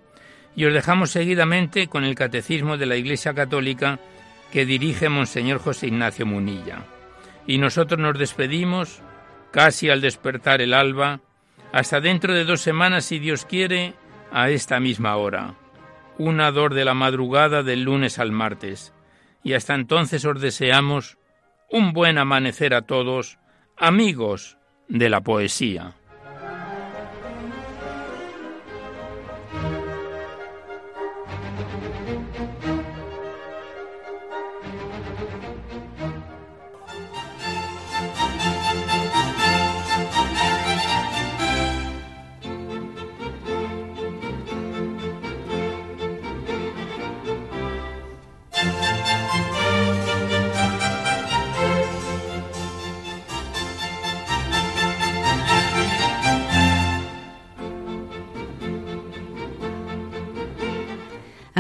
y 0.54 0.66
os 0.66 0.74
dejamos 0.74 1.12
seguidamente 1.12 1.88
con 1.88 2.04
el 2.04 2.14
Catecismo 2.14 2.76
de 2.78 2.86
la 2.86 2.98
Iglesia 2.98 3.34
Católica 3.34 4.00
que 4.52 4.66
dirige 4.66 5.08
Monseñor 5.08 5.60
José 5.60 5.88
Ignacio 5.88 6.26
Munilla. 6.26 6.84
Y 7.48 7.58
nosotros 7.58 8.02
nos 8.02 8.20
despedimos, 8.20 9.02
casi 9.52 9.90
al 9.90 10.02
despertar 10.02 10.62
el 10.62 10.74
alba, 10.74 11.22
hasta 11.72 12.02
dentro 12.02 12.34
de 12.34 12.46
dos 12.46 12.62
semanas, 12.62 13.06
si 13.06 13.20
Dios 13.20 13.46
quiere, 13.46 13.94
a 14.32 14.50
esta 14.50 14.80
misma 14.80 15.16
hora 15.18 15.56
una 16.18 16.52
dor 16.52 16.76
de 16.76 16.86
la 16.86 16.94
madrugada 16.94 17.64
del 17.64 17.84
lunes 17.84 18.20
al 18.20 18.32
martes. 18.32 18.94
Y 19.44 19.54
hasta 19.54 19.74
entonces 19.74 20.24
os 20.24 20.40
deseamos 20.40 21.18
un 21.70 21.94
buen 21.94 22.18
amanecer 22.18 22.76
a 22.76 22.84
todos, 22.84 23.40
amigos 23.76 24.58
de 24.88 25.10
la 25.10 25.22
poesía. 25.22 25.96